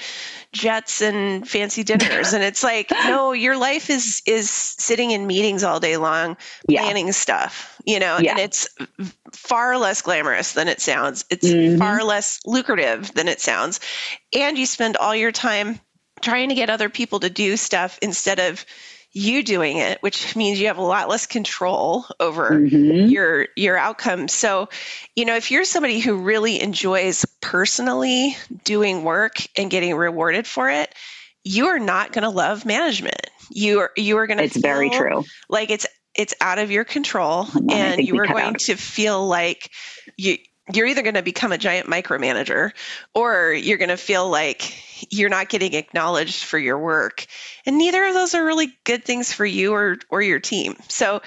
[0.52, 5.62] jets and fancy dinners and it's like no your life is is sitting in meetings
[5.64, 6.36] all day long
[6.68, 7.12] planning yeah.
[7.12, 8.32] stuff you know yeah.
[8.32, 8.68] and it's
[9.32, 11.78] far less glamorous than it sounds it's mm-hmm.
[11.78, 13.80] far less lucrative than it sounds
[14.34, 15.80] and you spend all your time
[16.22, 18.64] trying to get other people to do stuff instead of
[19.16, 23.08] you doing it, which means you have a lot less control over mm-hmm.
[23.08, 24.28] your your outcome.
[24.28, 24.68] So,
[25.14, 30.68] you know, if you're somebody who really enjoys personally doing work and getting rewarded for
[30.68, 30.94] it,
[31.44, 33.30] you are not going to love management.
[33.50, 35.24] You are you are going to It's very true.
[35.48, 38.58] Like it's it's out of your control and you are going out.
[38.60, 39.70] to feel like
[40.18, 40.36] you
[40.72, 42.72] you're either going to become a giant micromanager
[43.14, 44.74] or you're going to feel like
[45.12, 47.26] you're not getting acknowledged for your work.
[47.66, 50.76] And neither of those are really good things for you or or your team.
[50.88, 51.22] So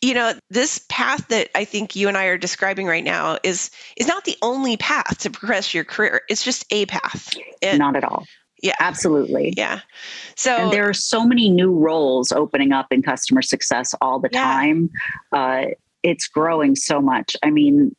[0.00, 3.68] you know this path that i think you and i are describing right now is
[3.96, 6.22] is not the only path to progress your career.
[6.28, 7.30] It's just a path.
[7.62, 8.24] And, not at all.
[8.62, 8.74] Yeah.
[8.80, 9.54] Absolutely.
[9.56, 9.80] Yeah.
[10.34, 14.30] So and there are so many new roles opening up in customer success all the
[14.32, 14.42] yeah.
[14.42, 14.90] time.
[15.32, 15.66] Uh,
[16.02, 17.36] it's growing so much.
[17.42, 17.94] I mean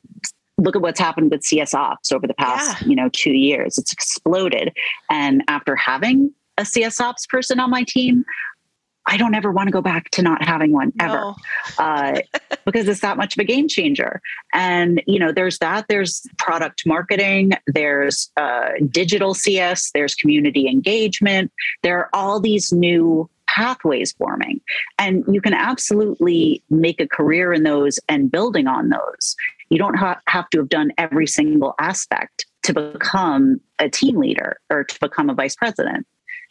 [0.60, 2.88] look at what's happened with CS Ops over the past, yeah.
[2.88, 3.78] you know, two years.
[3.78, 4.76] It's exploded.
[5.10, 8.26] And after having a CS ops person on my team,
[9.08, 11.36] I don't ever want to go back to not having one ever No.
[11.80, 12.20] uh,
[12.66, 14.22] because it's that much of a game changer.
[14.54, 21.52] And, you know, there's that, there's product marketing, there's uh, digital CS, there's community engagement.
[21.82, 24.62] There are all these new pathways forming.
[25.00, 29.36] And you can absolutely make a career in those and building on those.
[29.70, 34.58] You don't ha- have to have done every single aspect to become a team leader
[34.70, 36.06] or to become a vice president.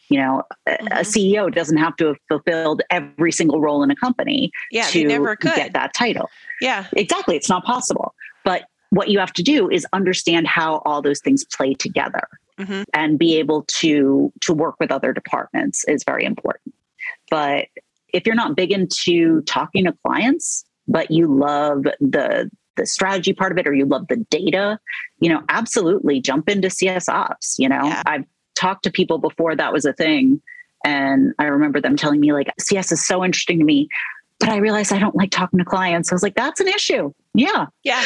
[0.08, 1.04] You know, a- a.
[1.04, 5.36] CEO doesn't have to have fulfilled every single role in a company Yeah, to never
[5.36, 5.54] could.
[5.54, 6.30] get that title.
[6.60, 6.86] Yeah.
[6.92, 7.36] Exactly.
[7.36, 8.14] It's not possible.
[8.44, 12.26] But what you have to do is understand how all those things play together
[12.58, 12.84] Mhm.
[12.94, 16.74] and be able to to work with other departments is very important.
[17.30, 17.66] But
[18.14, 23.52] if you're not big into talking to clients, but you love the the strategy part
[23.52, 24.78] of it or you love the data,
[25.20, 27.56] you know, absolutely jump into CS ops.
[27.58, 28.02] You know, Yeah.
[28.06, 30.40] I've talked to people before that was a thing.
[30.84, 33.88] And I remember them telling me, like, CS is so interesting to me,
[34.40, 36.10] but I realized I don't like talking to clients.
[36.10, 37.12] I was like, that's an issue.
[37.34, 37.66] Yeah.
[37.82, 38.02] Yeah.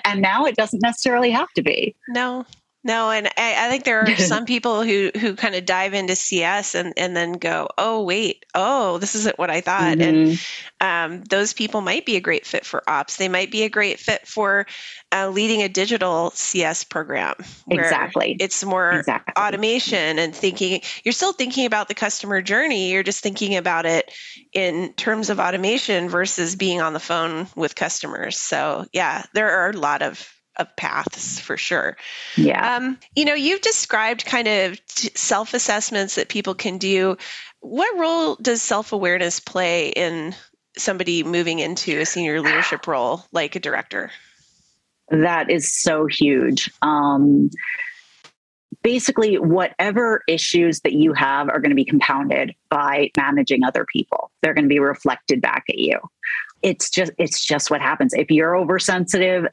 [0.04, 1.94] and now it doesn't necessarily have to be.
[2.08, 2.46] No,
[2.84, 6.14] no, and I, I think there are some people who who kind of dive into
[6.14, 10.38] CS and and then go, oh wait, oh this isn't what I thought, and Mhm.
[10.80, 13.16] um, those people might be a great fit for ops.
[13.16, 14.66] They might be a great fit for
[15.12, 17.34] uh, leading a digital CS program.
[17.66, 18.36] where Exactly.
[18.38, 19.32] It's more exactly.
[19.36, 20.82] automation and thinking.
[21.04, 22.90] You're still thinking about the customer journey.
[22.92, 24.10] You're just thinking about it
[24.52, 28.38] in terms of automation versus being on the phone with customers.
[28.38, 31.96] So yeah, there are a lot of of paths for sure.
[32.36, 32.76] Yeah.
[32.76, 37.16] Um, you know, you've described kind of t- self assessments that people can do.
[37.60, 40.34] What role does self awareness play in
[40.76, 44.10] somebody moving into a senior leadership role like a director?
[45.08, 46.70] That is so huge.
[46.82, 47.50] Um,
[48.82, 54.30] basically, whatever issues that you have are going to be compounded by managing other people.
[54.42, 55.98] They're going to be reflected back at you.
[56.62, 58.14] It's just it's just what happens.
[58.14, 59.46] If you're oversensitive,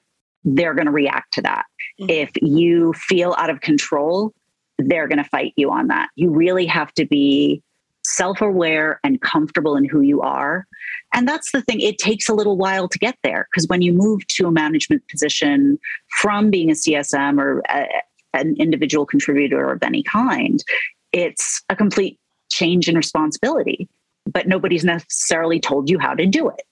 [0.43, 1.65] they're going to react to that.
[1.99, 2.09] Mhm.
[2.09, 4.33] If you feel out of control,
[4.77, 6.09] they're going to fight you on that.
[6.15, 7.61] You really have to be
[8.03, 10.65] self-aware and comfortable in who you are
[11.13, 13.93] and that's the thing it takes a little while to get there because when you
[13.93, 15.77] move to a management position
[16.19, 17.87] from being a csm or a,
[18.33, 20.63] an individual contributor of any kind
[21.11, 23.87] it's a complete change in responsibility
[24.25, 26.63] but nobody's necessarily told you how to do it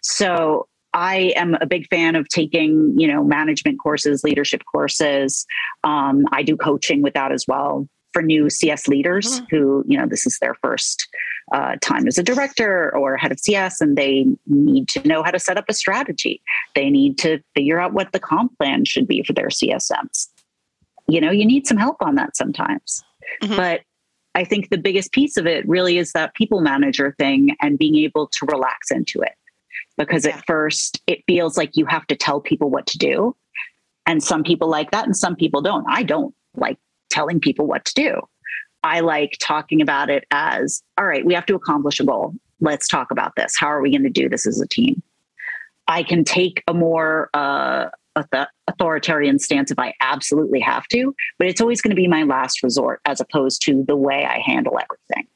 [0.00, 5.44] so i am a big fan of taking you know management courses leadership courses
[5.84, 9.46] um, i do coaching with that as well for new cs leaders Mhm.
[9.50, 11.06] who you know this is their first
[11.52, 15.30] uh, time as a director or head of CS, and they need to know how
[15.30, 16.40] to set up a strategy.
[16.74, 20.28] They need to figure out what the comp plan should be for their CSMs.
[21.06, 23.04] You know, you need some help on that sometimes.
[23.42, 23.56] Mhm.
[23.56, 23.82] But
[24.34, 27.96] I think the biggest piece of it really is that people manager thing and being
[27.96, 29.34] able to relax into it.
[29.96, 30.36] Because Yeah.
[30.36, 33.36] at first, it feels like you have to tell people what to do.
[34.06, 35.86] And some people like that, and some people don't.
[35.88, 36.78] I don't like
[37.10, 38.20] telling people what to do.
[38.82, 42.34] I like talking about it as all right, we have to accomplish a goal.
[42.60, 43.54] Let's talk about this.
[43.58, 45.02] How are we going to do this as a team?
[45.88, 47.86] I can take a more uh,
[48.68, 52.62] authoritarian stance if I absolutely have to, but it's always going to be my last
[52.62, 55.26] resort as opposed to the way I handle everything.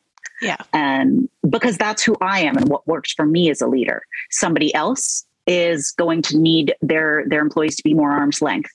[0.42, 0.56] Yeah.
[0.72, 4.02] And because that's who I am and what works for me as a leader.
[4.30, 8.70] Somebody else is going to need their their employees to be more arm's length.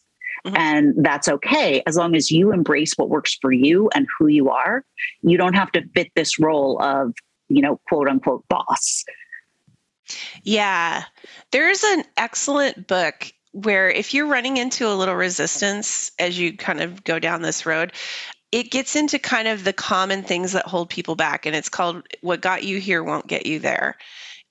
[0.45, 0.57] Mhm.
[0.57, 4.49] And that's okay as long as you embrace what works for you and who you
[4.49, 4.83] are.
[5.21, 7.13] You don't have to fit this role of,
[7.47, 9.05] you know, quote unquote boss.
[10.43, 11.03] Yeah.
[11.51, 16.81] There's an excellent book where if you're running into a little resistance as you kind
[16.81, 17.93] of go down this road,
[18.53, 21.47] it gets into kind of the common things that hold people back.
[21.47, 23.97] And it's called What Got You Here Won't Get You There.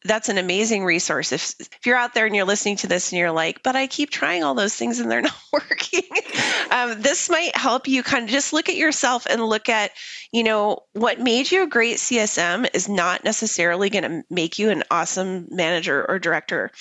[0.05, 1.31] That's an amazing resource.
[1.31, 3.87] If, if you're out there and you're listening to this and you're like, but I
[3.87, 6.03] keep trying all those things and they're not working,
[6.73, 9.93] um, this might help you kind of just look at yourself and look at,
[10.33, 14.71] you know, what made you a great CSM is not necessarily going to make you
[14.71, 16.73] an awesome manager or director.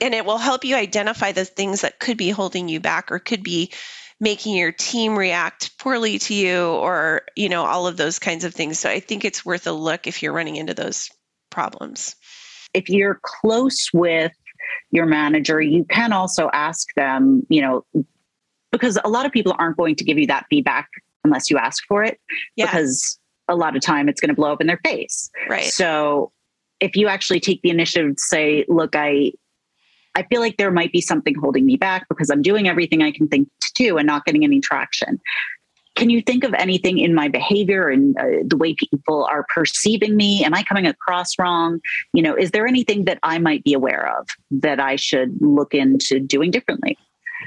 [0.00, 3.18] And it will help you identify the things that could be holding you back or
[3.18, 3.72] could be
[4.20, 8.52] making your team react poorly to you or, you know, all of those kinds of
[8.54, 8.78] things.
[8.78, 11.08] So I think it's worth a look if you're running into those
[11.50, 12.16] problems.
[12.74, 14.32] If you're close with
[14.90, 17.84] your manager, you can also ask them, you know,
[18.72, 20.88] because a lot of people aren't going to give you that feedback
[21.24, 22.18] unless you ask for it,
[22.56, 22.66] Yeah.
[22.66, 25.30] because a lot of time it's going to blow up in their face.
[25.48, 25.64] right.
[25.64, 26.32] So
[26.80, 29.32] if you actually take the initiative to say, look, I
[30.14, 33.12] I feel like there might be something holding me back because I'm doing everything I
[33.12, 35.20] can think to do and not getting any traction.
[35.98, 40.16] can you think of anything in my behavior and uh, the way people are perceiving
[40.16, 40.44] me?
[40.44, 41.80] Am I coming across wrong?
[42.12, 44.28] You know, is there anything that I might be aware of
[44.62, 46.96] that I should look into doing differently?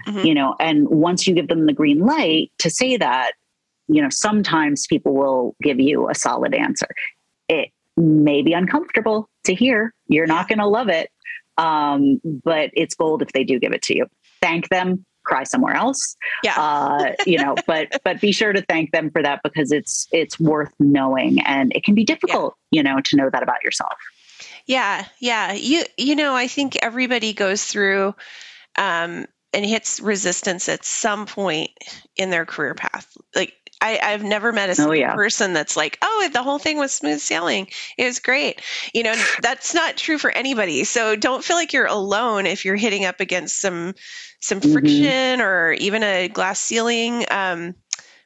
[0.05, 0.25] Mm-hmm.
[0.25, 3.31] You know, and once you give them the green light to say that,
[3.87, 6.87] you know, sometimes people will give you a solid answer.
[7.47, 9.93] It may be uncomfortable to hear.
[10.07, 11.09] You're not going to love it.
[11.57, 14.07] Um, but it's gold if they do give it to you.
[14.41, 16.17] Thank them, cry somewhere else.
[16.43, 16.55] Yeah.
[16.57, 20.39] uh, you know, but but be sure to thank them for that because it's it's
[20.39, 22.79] worth knowing and it can be difficult, yeah.
[22.79, 23.93] you know, to know that about yourself.
[24.65, 25.53] Yeah, yeah.
[25.53, 28.15] You you know, I think everybody goes through
[28.77, 31.71] um and hits resistance at some point
[32.15, 33.07] in their career path.
[33.35, 35.15] Like I, have never met a oh, yeah.
[35.15, 37.67] person that's like, oh, the whole thing was smooth sailing.
[37.97, 38.61] It was great.
[38.93, 40.83] You know, that's not true for anybody.
[40.83, 43.95] So don't feel like you're alone if you're hitting up against some
[44.39, 44.73] some mm-hmm.
[44.73, 47.25] friction or even a glass ceiling.
[47.29, 47.75] Um,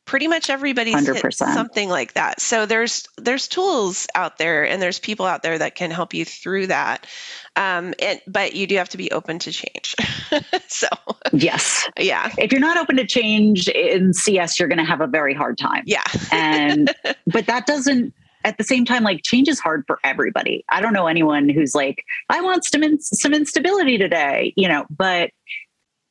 [0.05, 1.21] pretty much everybody's 100%.
[1.21, 2.39] hit something like that.
[2.39, 6.23] So there's there's tools out there and there's people out there that can help you
[6.25, 7.07] through that.
[7.55, 9.95] Um, and, but you do have to be open to change.
[10.67, 10.87] so
[11.33, 12.31] yes, yeah.
[12.37, 15.57] If you're not open to change in CS, you're going to have a very hard
[15.57, 15.83] time.
[15.85, 16.93] Yeah, and
[17.27, 18.13] but that doesn't
[18.43, 20.63] at the same time, like change is hard for everybody.
[20.69, 25.31] I don't know anyone who's like, I want some, some instability today, you know, but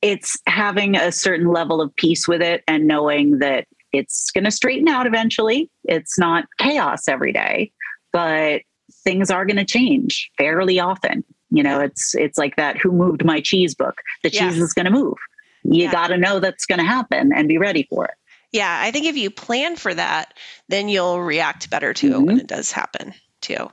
[0.02, 4.50] it's having a certain level of peace with it and knowing that it's going to
[4.50, 5.70] straighten out eventually.
[5.85, 7.72] It's not chaos every day,
[8.12, 8.62] but
[9.04, 11.24] things are going to change fairly often.
[11.50, 14.00] You know, it's it's like that who moved my cheese book.
[14.22, 15.16] The cheese is going to move.
[15.62, 15.92] You yeah.
[15.92, 18.14] got to know that's going to happen and be ready for it.
[18.52, 20.35] Yeah, I think if you plan for that,
[20.68, 22.22] then you'll react better to mm-hmm.
[22.22, 23.70] it when it does happen too.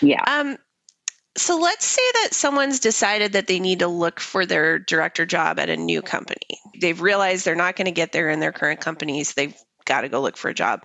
[0.00, 0.22] Yeah.
[0.26, 0.58] Um
[1.36, 5.58] so let's say that someone's decided that they need to look for their director job
[5.58, 6.60] at a new company.
[6.80, 9.34] They've realized they're not going to get there in their current companies.
[9.34, 10.84] They've got to go look for a job.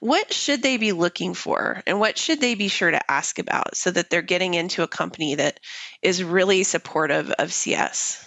[0.00, 3.76] What should they be looking for and what should they be sure to ask about
[3.76, 5.60] so that they're getting into a company that
[6.00, 8.22] is really supportive of CS?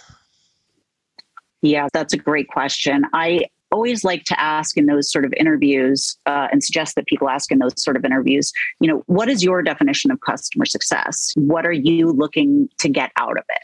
[1.62, 3.04] Yeah, that's a great question.
[3.12, 7.28] I always like to ask in those sort of interviews uh, and suggest that people
[7.28, 11.32] ask in those sort of interviews you know what is your definition of customer success?
[11.36, 13.62] What are you looking to get out of it?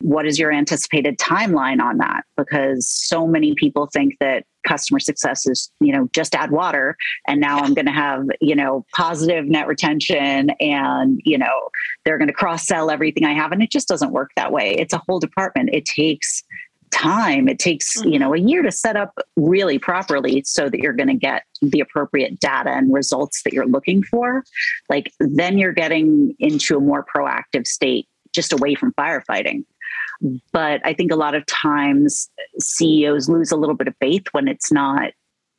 [0.00, 2.24] What is your anticipated timeline on that?
[2.36, 6.96] Because so many people think that customer success is you know just add water
[7.28, 11.68] and now i'm going to have you know positive net retention and you know
[12.04, 14.74] they're going to cross sell everything i have and it just doesn't work that way.
[14.74, 15.70] It's a whole department.
[15.72, 16.42] It takes
[16.96, 17.48] time.
[17.48, 18.10] It takes mm-hmm.
[18.10, 21.44] you know a year to set up really properly so that you're going to get
[21.62, 24.44] the appropriate data and results that you're looking for.
[24.88, 29.64] Like then you're getting into a more proactive state just away from firefighting.
[30.52, 34.48] But i think a lot of times ceos lose a little bit of faith when
[34.48, 35.12] it's not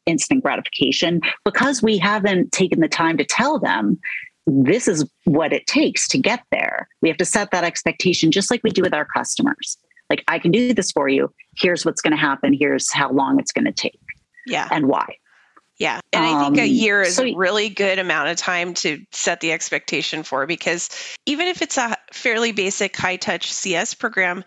[0.05, 1.21] instant gratification.
[1.45, 3.99] Because we haven't taken the time to tell them
[4.47, 6.87] this is what it takes to get there.
[7.01, 9.77] We have to set that expectation just like we do with our customers
[10.09, 13.39] like i can do this for you here's what's going to happen here's how long
[13.39, 13.99] it's going to take
[14.45, 15.17] yeah and why
[15.79, 15.99] yeah.
[16.11, 18.99] And I think a um, year is so, a really good amount of time to
[19.11, 20.89] set the expectation for because
[21.25, 24.43] even if it's a fairly basic high touch CS program,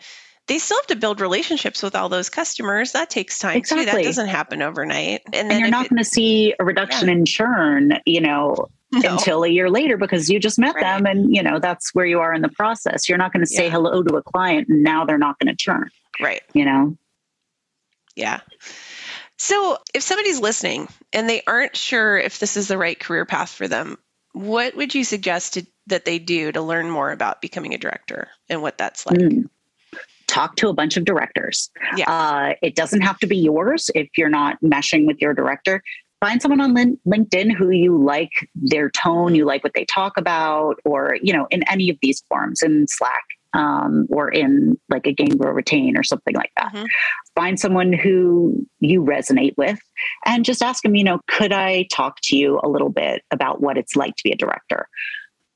[0.49, 2.93] they still have to build relationships with all those customers.
[2.93, 3.87] That takes time exactly.
[3.87, 3.93] too.
[3.93, 5.21] That doesn't happen overnight.
[5.33, 7.15] And, and you're not going to see a reduction yeah.
[7.15, 8.69] in churn, you know,
[9.03, 9.13] no.
[9.13, 10.83] until a year later because you just met right.
[10.83, 13.51] them and you know that's where you are in the process you're not going to
[13.51, 13.71] say yeah.
[13.71, 15.89] hello to a client and now they're not going to churn
[16.21, 16.97] right you know
[18.17, 18.41] yeah
[19.39, 23.51] so if somebody's listening and they aren't sure if this is the right career path
[23.51, 23.97] for them
[24.33, 28.29] what would you suggest to, that they do to learn more about becoming a director
[28.49, 29.49] and what that's like mm
[30.31, 31.71] talk to a bunch of directors.
[31.97, 32.09] Yeah.
[32.09, 35.83] Uh, it doesn't have to be yours if you're not meshing with your director
[36.21, 40.77] find someone on LinkedIn who you like their tone, you like what they talk about,
[40.85, 45.13] or, you know, in any of these forms in Slack um, or in like a
[45.13, 46.73] Gain Grow Retain or something like that.
[46.73, 46.85] Mm-hmm.
[47.35, 49.81] Find someone who you resonate with
[50.27, 53.61] and just ask them, you know, could I talk to you a little bit about
[53.61, 54.89] what it's like to be a director?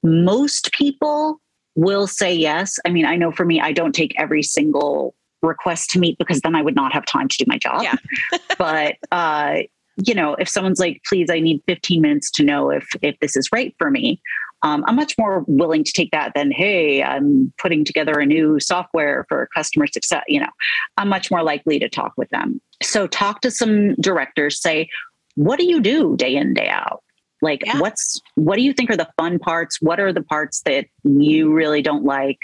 [0.03, 1.41] Most people
[1.77, 2.79] will say yes.
[2.85, 6.41] I mean, I know for me, I don't take every single request to meet because
[6.41, 7.83] then I would not have time to do my job.
[7.83, 7.97] Yeah.
[8.59, 9.59] but uh,
[9.97, 13.37] you know, if someone's like, please, I need 15 minutes to know if if this
[13.37, 14.21] is right for me,
[14.63, 18.59] um, I'm much more willing to take that than, hey, I'm putting together a new
[18.59, 20.25] software for customer success.
[20.27, 20.49] You know,
[20.97, 22.61] I'm much more likely to talk with them.
[22.83, 24.89] So talk to some directors, say,
[25.35, 27.03] what do you do day in, day out?
[27.43, 27.79] Like yeah.
[27.79, 29.77] what's what do you think are the fun parts?
[29.83, 32.39] What are the parts that you really don't like?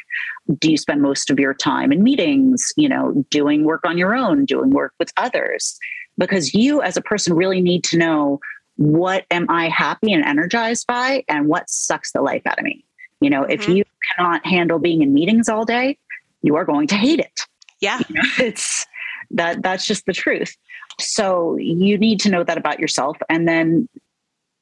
[0.58, 4.14] Do you spend most of your time in meetings, you know, doing work on your
[4.14, 5.78] own, doing work with others?
[6.20, 8.38] Because you as a person really need to know
[8.76, 12.84] what am I happy and energized by and what sucks the life out of me.
[13.20, 13.52] You know, mm-hmm.
[13.52, 15.98] if you cannot handle being in meetings all day,
[16.42, 17.40] you are going to hate it.
[17.80, 18.00] Yeah.
[18.08, 18.86] You know, it's
[19.32, 20.56] that that's just the truth.
[20.98, 23.88] So you need to know that about yourself and then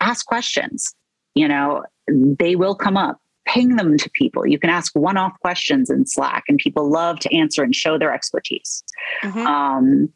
[0.00, 0.94] ask questions.
[1.34, 3.20] You know, they will come up.
[3.46, 4.46] Ping them to people.
[4.46, 7.96] You can ask one off questions in Slack, and people love to answer and show
[7.96, 8.84] their expertise.
[9.22, 9.46] Mm-hmm.
[9.46, 10.12] Um,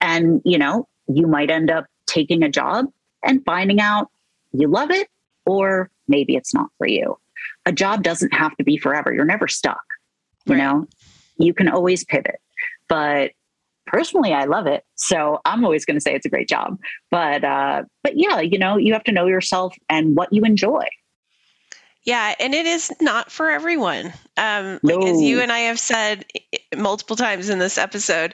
[0.00, 2.86] and, you know, you might end up taking a job
[3.24, 4.08] and finding out
[4.52, 5.08] you love it,
[5.46, 7.18] or maybe it's not for you.
[7.66, 9.12] A job doesn't have to be forever.
[9.12, 9.82] You're never stuck.
[10.46, 10.58] You right.
[10.58, 10.86] know,
[11.38, 12.40] you can always pivot.
[12.88, 13.32] But
[13.90, 16.78] personally i love it so i'm always going to say it's a great job
[17.10, 20.84] but uh but yeah you know you have to know yourself and what you enjoy
[22.04, 24.94] yeah and it is not for everyone um no.
[24.94, 26.24] like as you and i have said
[26.76, 28.32] multiple times in this episode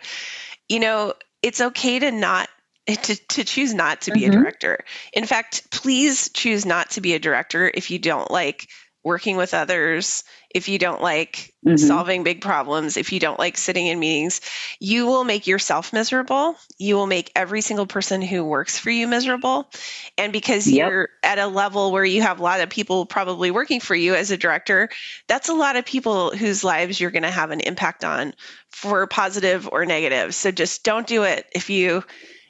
[0.68, 1.14] you know
[1.46, 2.48] it's okay to not
[2.86, 4.32] to, to choose not to be mm-hmm.
[4.32, 8.68] a director in fact please choose not to be a director if you don't like
[9.06, 11.76] working with others, if you don't like mm-hmm.
[11.76, 14.40] solving big problems, if you don't like sitting in meetings,
[14.80, 16.56] you will make yourself miserable.
[16.76, 19.70] You will make every single person who works for you miserable.
[20.18, 20.90] And because yep.
[20.90, 24.16] you're at a level where you have a lot of people probably working for you
[24.16, 24.88] as a director,
[25.28, 28.34] that's a lot of people whose lives you're going to have an impact on
[28.70, 30.34] for positive or negative.
[30.34, 32.02] So just don't do it if you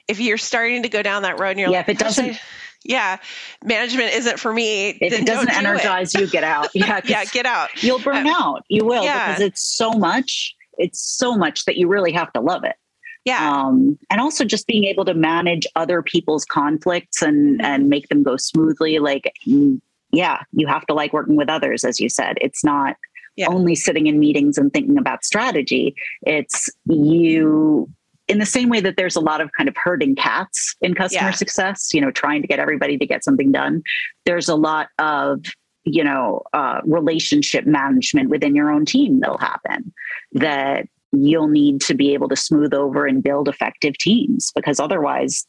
[0.08, 2.40] if you're starting to go down that road and you're yeah, like, if it doesn't
[2.88, 3.18] yeah,
[3.64, 4.90] management isn't for me.
[5.00, 6.20] If it doesn't do energize it.
[6.20, 6.68] you, get out.
[6.74, 7.82] Yeah, yeah, get out.
[7.82, 8.64] You'll burn um, out.
[8.68, 9.28] You will yeah.
[9.28, 10.54] because it's so much.
[10.78, 12.76] It's so much that you really have to love it.
[13.24, 13.50] Yeah.
[13.50, 17.66] Um, and also just being able to manage other people's conflicts and mm-hmm.
[17.66, 18.98] and make them go smoothly.
[18.98, 19.80] Like, mm,
[20.12, 22.38] yeah, you have to like working with others, as you said.
[22.40, 22.96] It's not
[23.36, 23.48] yeah.
[23.48, 25.96] only sitting in meetings and thinking about strategy.
[26.22, 27.90] It's you
[28.28, 31.28] in the same way that there's a lot of kind of herding cats in customer
[31.28, 31.34] yeah.
[31.34, 33.82] success, you know, trying to get everybody to get something done,
[34.24, 35.44] there's a lot of
[35.84, 39.92] you know uh, relationship management within your own team that'll happen
[40.32, 45.46] that you'll need to be able to smooth over and build effective teams because otherwise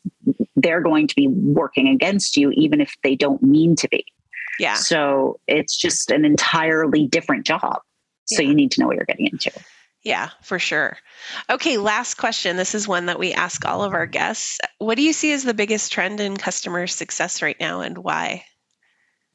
[0.56, 4.06] they're going to be working against you even if they don't mean to be
[4.60, 7.82] yeah so it's just an entirely different job
[8.26, 8.50] so yeah.
[8.50, 9.52] you need to know what you're getting into
[10.08, 10.98] yeah, for sure.
[11.50, 12.56] Okay, last question.
[12.56, 14.58] This is one that we ask all of our guests.
[14.78, 18.46] What do you see as the biggest trend in customer success right now and why?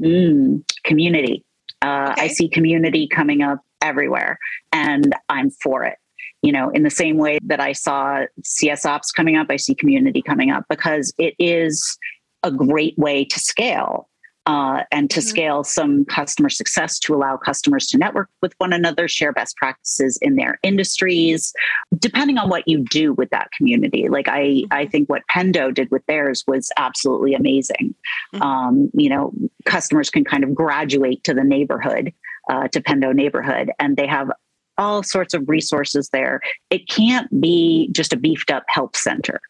[0.02, 1.44] Mm, community.
[1.82, 2.22] Uh, okay.
[2.22, 4.38] I see community coming up everywhere,
[4.72, 5.98] and I'm for it.
[6.40, 9.74] You know, in the same way that I saw CS Ops coming up, I see
[9.74, 11.98] community coming up because it is
[12.42, 14.08] a great way to scale
[14.46, 15.28] uh, and to mm-hmm.
[15.28, 20.18] scale some customer success to allow customers to network with one another, share best practices
[20.20, 21.52] in their industries,
[21.98, 24.08] depending on what you do with that community.
[24.08, 24.72] Like I, mm-hmm.
[24.72, 27.94] I think what Pendo did with theirs was absolutely amazing.
[28.34, 28.42] Mm-hmm.
[28.42, 29.32] Um, you know,
[29.64, 32.12] customers can kind of graduate to the neighborhood,
[32.50, 34.30] uh, to Pendo neighborhood, and they have
[34.78, 36.40] all sorts of resources there.
[36.70, 39.40] It can't be just a beefed up help center.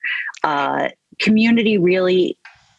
[0.43, 0.88] Uh,
[1.20, 2.36] community really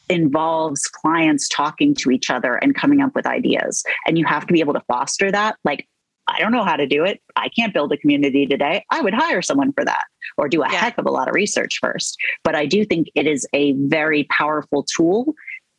[0.09, 3.83] involves clients talking to each other and coming up with ideas.
[4.05, 5.55] And you have to be able to foster that.
[5.63, 5.87] Like,
[6.27, 7.21] I don't know how to do it.
[7.35, 8.85] I can't build a community today.
[8.89, 10.05] I would hire someone for that
[10.37, 10.77] or do a yeah.
[10.77, 12.17] heck of a lot of research first.
[12.43, 15.33] But I do think it is a very powerful tool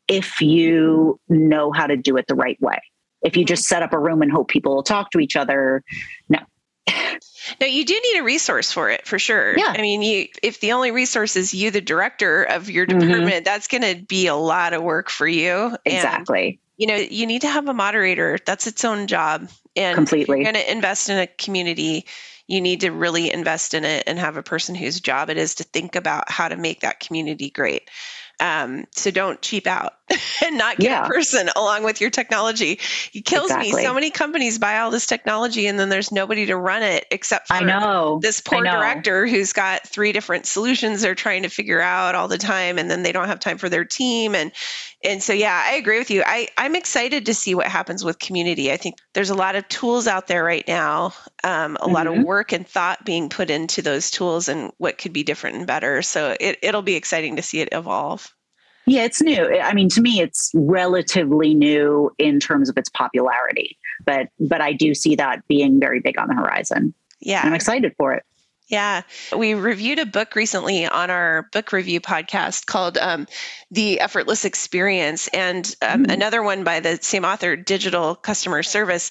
[0.06, 2.78] if you know how to do it the right way.
[3.22, 3.48] If you mm-hmm.
[3.48, 5.82] just set up a room and hope people will talk to each other,
[6.28, 6.40] no,
[7.60, 9.56] no, you do need a resource for it for sure.
[9.56, 9.74] Yeah.
[9.76, 12.98] I mean, you if the only resource is you, the director of your mm-hmm.
[12.98, 13.44] department, mm-hmm.
[13.44, 15.76] that's going to be a lot of work for you.
[15.84, 16.46] Exactly.
[16.48, 18.38] And, you know, you need to have a moderator.
[18.44, 19.48] That's its own job.
[19.76, 22.06] And completely you're going to invest in a community.
[22.46, 25.56] You need to really invest in it and have a person whose job it is
[25.56, 27.88] to think about how to make that community great.
[28.40, 29.94] Um, so don't cheap out
[30.44, 31.04] and not get yeah.
[31.04, 32.78] a person along with your technology.
[33.14, 33.72] It kills exactly.
[33.72, 33.84] me.
[33.84, 37.48] So many companies buy all this technology and then there's nobody to run it except
[37.48, 38.18] for I know.
[38.20, 38.72] this poor know.
[38.72, 42.90] director who's got three different solutions they're trying to figure out all the time and
[42.90, 44.52] then they don't have time for their team and
[45.02, 46.22] and so yeah, I agree with you.
[46.24, 48.72] I, I'm excited to see what happens with community.
[48.72, 51.92] I think there's a lot of tools out there right now, um, a mm-hmm.
[51.92, 52.22] lot of mm-hmm.
[52.22, 56.00] work and thought being put into those tools and what could be different and better.
[56.00, 58.34] So it, it'll be exciting to see it evolve.
[58.86, 59.60] Yeah, it's new.
[59.60, 64.72] I mean, to me, it's relatively new in terms of its popularity, but but I
[64.72, 66.94] do see that being very big on the horizon.
[67.20, 68.24] Yeah, I'm excited for it.
[68.68, 69.02] Yeah,
[69.36, 73.26] we reviewed a book recently on our book review podcast called um,
[73.70, 76.10] "The Effortless Experience," and um, mm-hmm.
[76.10, 79.10] another one by the same author, "Digital Customer Service,"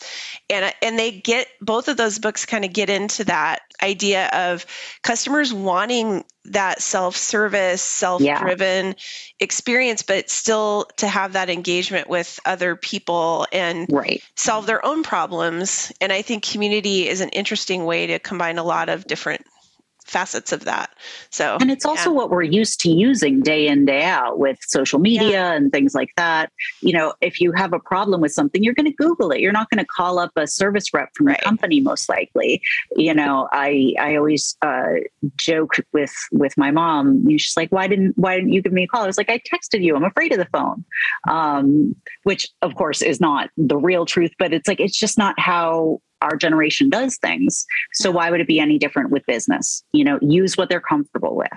[0.49, 4.65] and and they get both of those books kind of get into that idea of
[5.03, 8.93] customers wanting that self-service self-driven yeah.
[9.39, 14.21] experience but still to have that engagement with other people and right.
[14.35, 18.63] solve their own problems and i think community is an interesting way to combine a
[18.63, 19.45] lot of different
[20.05, 20.91] facets of that.
[21.29, 22.15] So, and it's also yeah.
[22.15, 25.53] what we're used to using day in, day out with social media yeah.
[25.53, 26.51] and things like that.
[26.81, 29.39] You know, if you have a problem with something, you're going to Google it.
[29.39, 31.39] You're not going to call up a service rep from right.
[31.39, 32.61] the company, most likely.
[32.95, 34.93] You know, I, I always uh,
[35.37, 37.27] joke with, with my mom.
[37.29, 39.03] She's like, why didn't, why didn't you give me a call?
[39.03, 39.95] I was like, I texted you.
[39.95, 40.85] I'm afraid of the phone.
[41.27, 45.39] Um, which of course is not the real truth, but it's like, it's just not
[45.39, 47.65] how our generation does things.
[47.93, 49.83] So why would it be any different with business?
[49.91, 51.49] You know, use what they're comfortable with.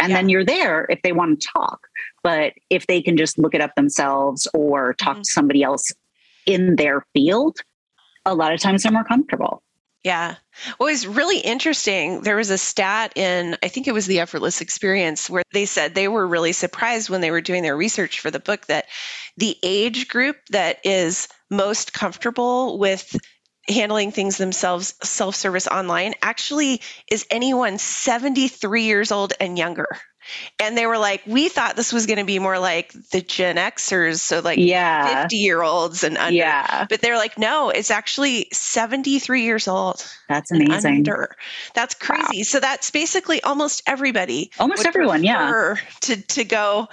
[0.00, 0.16] And yeah.
[0.16, 1.80] then you're there if they want to talk.
[2.22, 5.22] But if they can just look it up themselves or talk mm-hmm.
[5.22, 5.92] to somebody else
[6.46, 7.58] in their field,
[8.24, 9.62] a lot of times they're more comfortable.
[10.04, 10.36] Yeah.
[10.78, 12.22] Well, it was really interesting.
[12.22, 15.94] There was a stat in, I think it was the Effortless Experience, where they said
[15.94, 18.86] they were really surprised when they were doing their research for the book that
[19.36, 23.16] the age group that is most comfortable with
[23.68, 29.88] handling things themselves self service online actually is anyone 73 years old and younger.
[30.58, 33.56] And they were like, we thought this was going to be more like the Gen
[33.56, 35.22] Xers, so like yeah.
[35.22, 36.34] 50 year olds and under.
[36.34, 36.86] Yeah.
[36.88, 40.04] But they're like, no, it's actually 73 years old.
[40.28, 40.96] That's amazing.
[40.96, 41.34] Under.
[41.74, 42.38] That's crazy.
[42.38, 42.42] Wow.
[42.42, 44.50] So that's basically almost everybody.
[44.58, 45.76] Almost everyone, yeah.
[46.02, 46.88] To, to go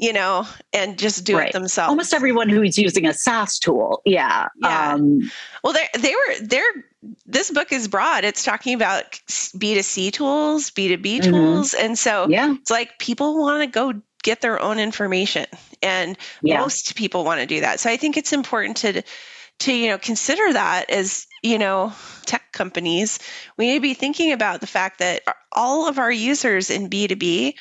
[0.00, 1.48] you know, and just do right.
[1.48, 1.90] it themselves.
[1.90, 4.00] Almost everyone who's using a SaaS tool.
[4.06, 4.46] Yeah.
[4.62, 4.92] Yeah.
[4.94, 5.30] Um,
[5.62, 6.84] well, they they were they're
[7.26, 8.24] this book is broad.
[8.24, 11.30] It's talking about B2C tools, B2B mm-hmm.
[11.30, 11.74] tools.
[11.74, 12.54] And so yeah.
[12.54, 15.46] it's like people want to go get their own information.
[15.82, 16.60] And yeah.
[16.60, 17.80] most people want to do that.
[17.80, 19.02] So I think it's important to
[19.60, 21.92] to, you know, consider that as, you know,
[22.24, 23.18] tech companies,
[23.58, 25.22] we need to be thinking about the fact that
[25.52, 27.54] all of our users in B2B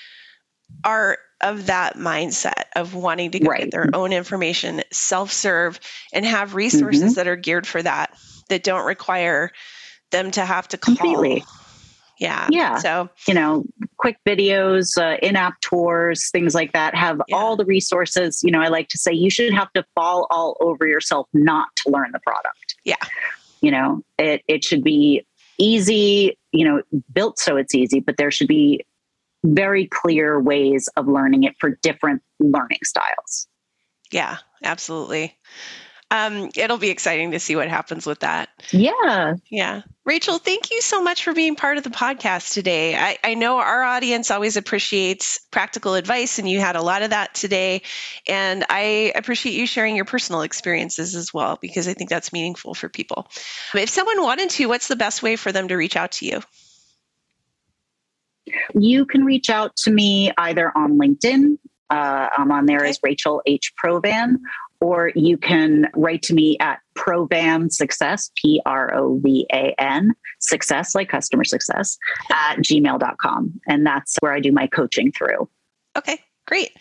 [0.85, 3.61] are of that mindset of wanting to right.
[3.61, 5.79] get their own information, self serve,
[6.13, 7.13] and have resources mm-hmm.
[7.13, 8.13] that are geared for that,
[8.49, 9.51] that don't require
[10.11, 10.95] them to have to call.
[10.95, 11.43] Completely.
[12.19, 12.47] Yeah.
[12.51, 12.77] Yeah.
[12.79, 13.63] So, you know,
[13.97, 17.35] quick videos, uh, in app tours, things like that have yeah.
[17.37, 18.41] all the resources.
[18.43, 21.69] You know, I like to say you should have to fall all over yourself not
[21.77, 22.75] to learn the product.
[22.83, 22.95] Yeah.
[23.61, 25.25] You know, it, it should be
[25.57, 26.81] easy, you know,
[27.13, 28.85] built so it's easy, but there should be
[29.43, 33.47] very clear ways of learning it for different learning styles.
[34.11, 35.37] Yeah, absolutely.
[36.11, 38.49] Um, it'll be exciting to see what happens with that.
[38.71, 39.35] Yeah.
[39.51, 39.83] Yeah.
[40.05, 42.95] Rachel, thank you so much for being part of the podcast today.
[42.95, 47.11] I, I know our audience always appreciates practical advice, and you had a lot of
[47.11, 47.83] that today.
[48.27, 52.73] And I appreciate you sharing your personal experiences as well, because I think that's meaningful
[52.73, 53.27] for people.
[53.75, 56.41] If someone wanted to, what's the best way for them to reach out to you?
[58.73, 61.57] You can reach out to me either on LinkedIn.
[61.89, 62.89] Uh, I'm on there okay.
[62.89, 63.73] as Rachel H.
[63.83, 64.37] Provan,
[64.79, 70.13] or you can write to me at Provan Success, P R O V A N,
[70.39, 71.97] success, like customer success,
[72.31, 73.59] at gmail.com.
[73.67, 75.49] And that's where I do my coaching through.
[75.97, 76.75] Okay, great.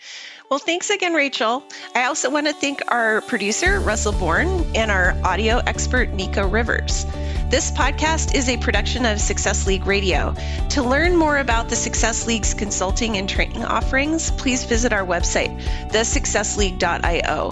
[0.49, 1.63] Well, thanks again, Rachel.
[1.93, 7.05] I also want to thank our producer, Russell Bourne, and our audio expert, Nico Rivers.
[7.51, 10.33] This podcast is a production of Success League Radio.
[10.69, 15.55] To learn more about the Success League's consulting and training offerings, please visit our website,
[15.91, 17.51] thesuccessleague.io.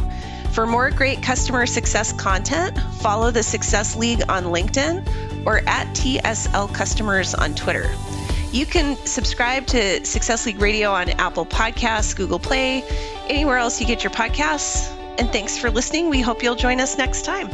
[0.53, 6.73] For more great customer success content, follow the Success League on LinkedIn or at TSL
[6.73, 7.87] Customers on Twitter.
[8.51, 12.83] You can subscribe to Success League Radio on Apple Podcasts, Google Play,
[13.27, 14.89] anywhere else you get your podcasts.
[15.19, 16.09] And thanks for listening.
[16.09, 17.49] We hope you'll join us next time.